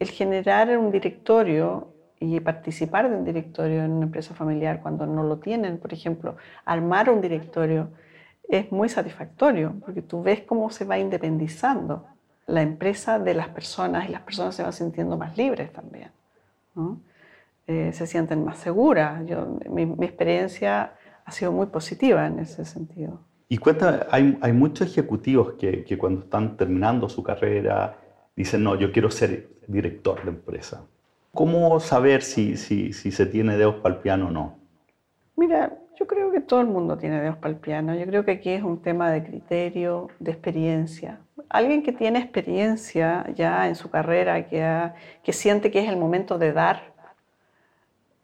el 0.03 0.11
generar 0.11 0.77
un 0.77 0.91
directorio 0.91 1.92
y 2.23 2.39
participar 2.39 3.11
de 3.11 3.17
un 3.17 3.25
directorio 3.25 3.83
en 3.83 3.93
una 3.93 4.07
empresa 4.07 4.33
familiar 4.33 4.81
cuando 4.81 5.07
no 5.07 5.25
lo 5.25 5.39
tienen, 5.39 5.79
por 5.79 5.93
ejemplo, 5.93 6.37
armar 6.65 7.11
un 7.11 7.21
directorio 7.21 7.89
es 8.49 8.71
muy 8.71 8.89
satisfactorio 8.89 9.75
porque 9.85 10.03
tú 10.03 10.23
ves 10.23 10.43
cómo 10.43 10.71
se 10.71 10.85
va 10.85 10.99
independizando 10.99 12.07
la 12.47 12.63
empresa 12.63 13.19
de 13.19 13.35
las 13.35 13.49
personas 13.49 14.09
y 14.09 14.13
las 14.13 14.23
personas 14.23 14.55
se 14.55 14.63
van 14.63 14.73
sintiendo 14.73 15.17
más 15.17 15.37
libres 15.37 15.73
también. 15.73 16.11
Eh, 17.67 17.93
se 17.93 18.07
sienten 18.07 18.45
más 18.45 18.59
seguras. 18.59 19.27
Yo, 19.27 19.59
mi, 19.69 19.83
experiencia 20.05 20.95
ha 21.25 21.33
sido 21.33 21.51
muy 21.51 21.67
positiva 21.67 22.27
en 22.27 22.39
ese 22.39 22.65
sentido. 22.65 23.21
Y 23.49 23.59
cuenta, 23.59 24.07
hay, 24.11 24.39
hay 24.41 24.53
muchos 24.53 24.89
ejecutivos 24.89 25.55
que 25.55 25.99
cuando 25.99 26.21
están 26.21 26.57
terminando 26.57 27.09
su 27.09 27.23
carrera 27.23 27.97
dicen, 28.37 28.63
no, 28.63 28.77
yo 28.77 28.93
quiero 28.93 29.11
ser 29.11 29.49
director 29.67 30.23
de 30.25 30.31
empresa. 30.31 30.85
¿Cómo 31.35 31.81
saber 31.81 32.23
si, 32.23 32.57
si, 32.57 32.93
si 32.93 33.11
se 33.11 33.27
tiene 33.27 33.57
dedos 33.57 33.77
para 33.77 33.95
el 33.95 34.01
piano 34.01 34.29
o 34.29 34.31
no? 34.31 34.59
Mira, 35.37 35.73
yo 35.99 36.07
creo 36.07 36.31
que 36.31 36.41
todo 36.41 36.61
el 36.61 36.67
mundo 36.67 36.99
tiene 36.99 37.21
dedos 37.21 37.37
para 37.37 37.55
el 37.55 37.61
piano. 37.61 37.95
Yo 37.95 38.07
creo 38.07 38.25
que 38.25 38.33
aquí 38.33 38.51
es 38.51 38.63
un 38.63 38.83
tema 38.83 39.11
de 39.11 39.23
criterio, 39.25 40.09
de 40.19 40.31
experiencia. 40.31 41.21
Alguien 41.49 41.83
que 41.83 41.93
tiene 41.93 42.19
experiencia 42.19 43.27
ya 43.35 43.69
en 43.69 43.75
su 43.75 43.91
carrera, 43.91 44.47
que, 44.47 44.63
ha, 44.63 44.95
que 45.23 45.33
siente 45.33 45.71
que 45.71 45.81
es 45.81 45.89
el 45.89 45.97
momento 45.97 46.39
de 46.39 46.53
dar, 46.53 46.93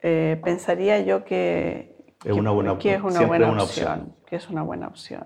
eh, 0.02 0.40
pensaría 0.42 1.00
yo 1.00 1.24
que, 1.24 1.96
es 2.24 2.32
una 2.32 2.50
buena, 2.50 2.78
que 2.78 2.94
es 2.94 3.02
una 3.02 3.26
buena 3.26 3.50
una 3.50 3.62
opción, 3.62 3.88
opción, 3.88 4.14
Que 4.26 4.36
es 4.36 4.48
una 4.48 4.62
buena 4.62 4.86
opción. 4.86 5.24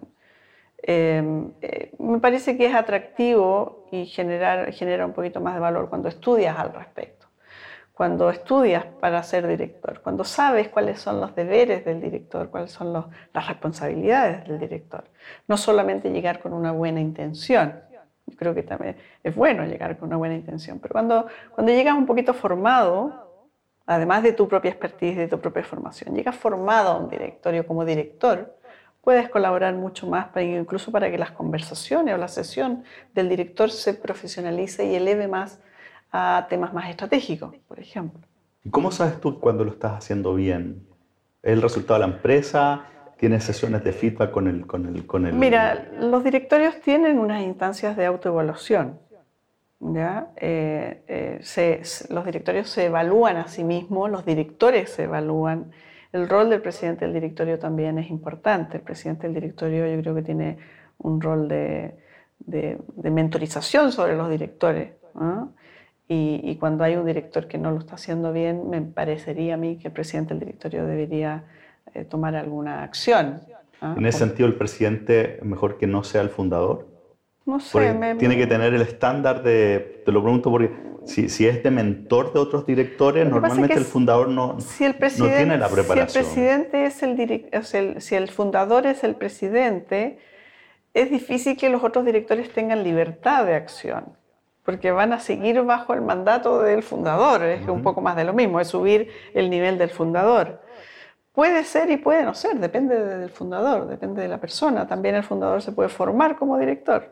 Eh, 0.82 1.22
eh, 1.60 1.92
me 1.98 2.18
parece 2.18 2.56
que 2.56 2.66
es 2.66 2.74
atractivo 2.74 3.86
y 3.92 4.06
generar, 4.06 4.72
genera 4.72 5.06
un 5.06 5.12
poquito 5.12 5.40
más 5.40 5.54
de 5.54 5.60
valor 5.60 5.88
cuando 5.88 6.08
estudias 6.08 6.58
al 6.58 6.72
respecto, 6.74 7.21
cuando 8.02 8.30
estudias 8.30 8.84
para 8.84 9.22
ser 9.22 9.46
director, 9.46 10.00
cuando 10.02 10.24
sabes 10.24 10.68
cuáles 10.70 10.98
son 10.98 11.20
los 11.20 11.36
deberes 11.36 11.84
del 11.84 12.00
director, 12.00 12.50
cuáles 12.50 12.72
son 12.72 12.92
los, 12.92 13.04
las 13.32 13.46
responsabilidades 13.46 14.44
del 14.48 14.58
director. 14.58 15.04
No 15.46 15.56
solamente 15.56 16.10
llegar 16.10 16.40
con 16.40 16.52
una 16.52 16.72
buena 16.72 17.00
intención, 17.00 17.80
yo 18.26 18.36
creo 18.36 18.56
que 18.56 18.64
también 18.64 18.96
es 19.22 19.36
bueno 19.36 19.64
llegar 19.66 19.98
con 19.98 20.08
una 20.08 20.16
buena 20.16 20.34
intención, 20.34 20.80
pero 20.80 20.94
cuando, 20.94 21.28
cuando 21.54 21.70
llegas 21.70 21.94
un 21.96 22.04
poquito 22.04 22.34
formado, 22.34 23.52
además 23.86 24.24
de 24.24 24.32
tu 24.32 24.48
propia 24.48 24.72
expertise, 24.72 25.16
de 25.16 25.28
tu 25.28 25.38
propia 25.38 25.62
formación, 25.62 26.12
llegas 26.12 26.34
formado 26.34 26.90
a 26.90 26.96
un 26.96 27.08
directorio 27.08 27.64
como 27.64 27.84
director, 27.84 28.58
puedes 29.00 29.28
colaborar 29.28 29.74
mucho 29.74 30.08
más, 30.08 30.26
incluso 30.40 30.90
para 30.90 31.08
que 31.08 31.18
las 31.18 31.30
conversaciones 31.30 32.16
o 32.16 32.18
la 32.18 32.26
sesión 32.26 32.82
del 33.14 33.28
director 33.28 33.70
se 33.70 33.94
profesionalice 33.94 34.86
y 34.86 34.96
eleve 34.96 35.28
más 35.28 35.60
a 36.12 36.46
temas 36.48 36.72
más 36.74 36.90
estratégicos, 36.90 37.56
por 37.66 37.80
ejemplo. 37.80 38.20
¿Y 38.64 38.70
cómo 38.70 38.92
sabes 38.92 39.20
tú 39.20 39.40
cuando 39.40 39.64
lo 39.64 39.72
estás 39.72 39.92
haciendo 39.92 40.34
bien? 40.34 40.86
¿Es 41.42 41.54
el 41.54 41.62
resultado 41.62 42.00
de 42.00 42.06
la 42.06 42.14
empresa? 42.14 42.84
¿Tienes 43.16 43.44
sesiones 43.44 43.82
de 43.82 43.92
feedback 43.92 44.30
con 44.30 44.46
el, 44.46 44.66
con 44.66 44.86
el, 44.86 45.06
con 45.06 45.26
el... 45.26 45.34
Mira, 45.34 45.88
los 45.98 46.22
directorios 46.22 46.80
tienen 46.80 47.18
unas 47.18 47.42
instancias 47.42 47.96
de 47.96 48.06
autoevaluación. 48.06 48.98
¿ya? 49.80 50.30
Eh, 50.36 51.02
eh, 51.08 51.82
los 52.10 52.24
directorios 52.24 52.68
se 52.68 52.86
evalúan 52.86 53.36
a 53.36 53.48
sí 53.48 53.64
mismos, 53.64 54.10
los 54.10 54.24
directores 54.24 54.90
se 54.90 55.04
evalúan. 55.04 55.72
El 56.12 56.28
rol 56.28 56.50
del 56.50 56.60
presidente 56.60 57.04
del 57.04 57.14
directorio 57.14 57.58
también 57.58 57.98
es 57.98 58.10
importante. 58.10 58.76
El 58.76 58.82
presidente 58.82 59.26
del 59.26 59.34
directorio 59.34 59.86
yo 59.86 60.00
creo 60.02 60.14
que 60.14 60.22
tiene 60.22 60.58
un 60.98 61.20
rol 61.20 61.48
de, 61.48 61.96
de, 62.38 63.10
mentorización 63.10 63.92
sobre 63.92 64.14
los 64.14 64.28
directores. 64.28 64.92
Y, 66.08 66.56
cuando 66.56 66.84
hay 66.84 66.96
un 66.96 67.06
director 67.06 67.48
que 67.48 67.56
no 67.56 67.70
lo 67.70 67.78
está 67.78 67.94
haciendo 67.94 68.32
bien, 68.32 68.68
me 68.68 68.82
parecería 68.82 69.54
a 69.54 69.56
mí 69.56 69.78
que 69.78 69.88
el 69.88 69.94
presidente 69.94 70.34
del 70.34 70.40
directorio 70.40 70.84
debería 70.84 71.44
eh, 71.94 72.04
tomar 72.04 72.36
alguna 72.36 72.82
acción. 72.82 73.40
En 73.80 74.04
ese 74.04 74.18
sentido, 74.18 74.46
el 74.46 74.54
presidente 74.54 75.40
mejor 75.42 75.78
que 75.78 75.86
no 75.86 76.04
sea 76.04 76.20
el 76.20 76.28
fundador. 76.28 76.86
No 77.46 77.58
sé. 77.60 77.96
tiene 78.18 78.36
que 78.36 78.46
tener 78.46 78.74
el 78.74 78.82
estándar 78.82 79.42
de, 79.42 80.02
te 80.04 80.12
lo 80.12 80.22
pregunto 80.22 80.50
porque 80.50 80.70
si, 81.04 81.28
si 81.28 81.46
es 81.46 81.62
de 81.62 81.70
mentor 81.70 82.32
de 82.32 82.38
otros 82.38 82.66
directores, 82.66 83.28
normalmente 83.28 83.74
el 83.74 83.84
fundador 83.84 84.28
no, 84.28 84.60
si 84.60 84.84
el 84.84 84.94
no 85.18 85.26
tiene 85.26 85.58
la 85.58 85.68
preparación. 85.68 86.08
Si 86.08 86.18
el 86.18 86.24
presidente 86.24 86.84
es 86.84 87.74
el, 87.74 88.00
si 88.00 88.14
el 88.14 88.28
fundador 88.28 88.86
es 88.86 89.02
el 89.02 89.16
presidente, 89.16 90.18
es 90.94 91.10
difícil 91.10 91.56
que 91.56 91.70
los 91.70 91.82
otros 91.82 92.04
directores 92.04 92.52
tengan 92.52 92.84
libertad 92.84 93.46
de 93.46 93.54
acción 93.54 94.21
porque 94.64 94.92
van 94.92 95.12
a 95.12 95.18
seguir 95.18 95.60
bajo 95.62 95.94
el 95.94 96.02
mandato 96.02 96.62
del 96.62 96.82
fundador, 96.82 97.42
es 97.42 97.66
un 97.68 97.82
poco 97.82 98.00
más 98.00 98.16
de 98.16 98.24
lo 98.24 98.32
mismo, 98.32 98.60
es 98.60 98.68
subir 98.68 99.08
el 99.34 99.50
nivel 99.50 99.78
del 99.78 99.90
fundador. 99.90 100.60
Puede 101.32 101.64
ser 101.64 101.90
y 101.90 101.96
puede 101.96 102.24
no 102.24 102.34
ser, 102.34 102.58
depende 102.58 102.94
del 102.94 103.30
fundador, 103.30 103.88
depende 103.88 104.22
de 104.22 104.28
la 104.28 104.38
persona. 104.38 104.86
También 104.86 105.14
el 105.14 105.24
fundador 105.24 105.62
se 105.62 105.72
puede 105.72 105.88
formar 105.88 106.36
como 106.36 106.58
director. 106.58 107.08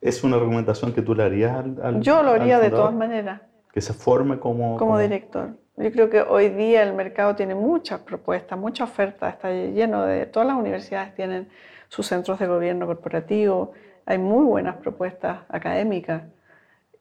¿Es 0.00 0.24
una 0.24 0.38
recomendación 0.38 0.92
que 0.92 1.02
tú 1.02 1.14
le 1.14 1.24
harías 1.24 1.54
al, 1.82 2.00
Yo 2.00 2.22
lo 2.22 2.30
haría 2.30 2.58
de 2.58 2.70
todas 2.70 2.94
maneras. 2.94 3.42
Que 3.72 3.80
se 3.80 3.92
forme 3.92 4.38
como, 4.38 4.76
como... 4.76 4.98
director. 4.98 5.50
Yo 5.76 5.90
creo 5.90 6.08
que 6.08 6.22
hoy 6.22 6.50
día 6.50 6.82
el 6.82 6.94
mercado 6.94 7.34
tiene 7.34 7.54
muchas 7.54 8.00
propuestas, 8.00 8.58
mucha 8.58 8.84
oferta, 8.84 9.28
está 9.28 9.50
lleno 9.50 10.04
de... 10.04 10.26
Todas 10.26 10.46
las 10.46 10.56
universidades 10.56 11.14
tienen 11.14 11.48
sus 11.88 12.06
centros 12.06 12.38
de 12.38 12.46
gobierno 12.46 12.86
corporativo, 12.86 13.72
hay 14.06 14.18
muy 14.18 14.44
buenas 14.44 14.76
propuestas 14.76 15.40
académicas 15.48 16.22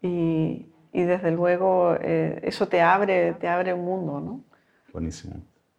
y, 0.04 0.68
desde 0.92 1.32
luego 1.32 1.96
eh, 2.00 2.40
eso 2.44 2.68
te 2.68 2.82
abre, 2.82 3.34
te 3.34 3.48
abre 3.48 3.74
un 3.74 3.86
mundo, 3.86 4.20
¿no? 4.20 4.44
Buenísimo. 4.92 5.36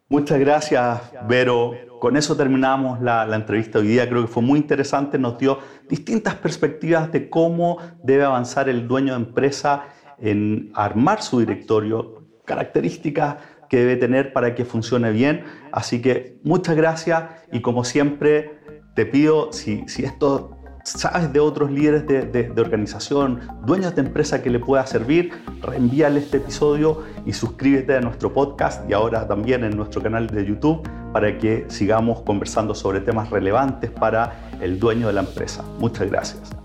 Muchas 0.09 0.39
gracias, 0.39 1.01
Vero. 1.27 1.73
Con 1.99 2.17
eso 2.17 2.35
terminamos 2.35 3.01
la, 3.01 3.25
la, 3.25 3.37
entrevista 3.37 3.79
hoy 3.79 3.87
día. 3.87 4.09
Creo 4.09 4.23
que 4.23 4.27
fue 4.27 4.43
muy 4.43 4.59
interesante. 4.59 5.17
Nos 5.17 5.37
dio 5.37 5.59
distintas 5.89 6.35
perspectivas 6.35 7.11
de 7.11 7.29
cómo 7.29 7.77
debe 8.03 8.23
avanzar 8.23 8.67
el 8.67 8.87
dueño 8.87 9.13
de 9.13 9.19
empresa 9.25 9.85
en 10.19 10.71
armar 10.75 11.21
su 11.21 11.39
directorio, 11.39 12.23
características 12.45 13.37
que 13.69 13.77
debe 13.77 13.95
tener 13.95 14.33
para 14.33 14.53
que 14.53 14.65
funcione 14.65 15.11
bien. 15.11 15.43
Así 15.71 16.01
que 16.01 16.39
muchas 16.43 16.75
gracias 16.75 17.23
y 17.51 17.61
como 17.61 17.83
siempre 17.83 18.59
te 18.95 19.05
pido, 19.05 19.51
si, 19.51 19.87
si 19.87 20.03
esto 20.03 20.57
sabes 20.85 21.33
de 21.33 21.39
otros 21.39 21.71
líderes 21.71 22.07
de, 22.07 22.53
organización, 22.61 23.41
dueños 23.65 23.95
de 23.95 24.01
empresa 24.01 24.41
que 24.41 24.49
le 24.49 24.59
pueda 24.59 24.85
servir, 24.85 25.31
reenvíale 25.61 26.19
este 26.19 26.37
episodio 26.37 27.03
y 27.25 27.33
suscríbete 27.33 27.95
a 27.95 28.01
nuestro 28.01 28.33
podcast 28.33 28.89
y 28.89 28.93
ahora 28.93 29.27
también 29.27 29.63
en 29.63 29.75
nuestro 29.75 30.01
canal 30.01 30.27
de 30.27 30.45
YouTube 30.45 30.87
para 31.11 31.37
que 31.37 31.65
sigamos 31.69 32.21
conversando 32.21 32.75
sobre 32.75 33.01
temas 33.01 33.29
relevantes 33.29 33.89
para 33.89 34.49
el 34.61 34.79
dueño 34.79 35.07
de 35.07 35.13
la 35.13 35.21
empresa. 35.21 35.63
Muchas 35.79 36.09
gracias. 36.09 36.64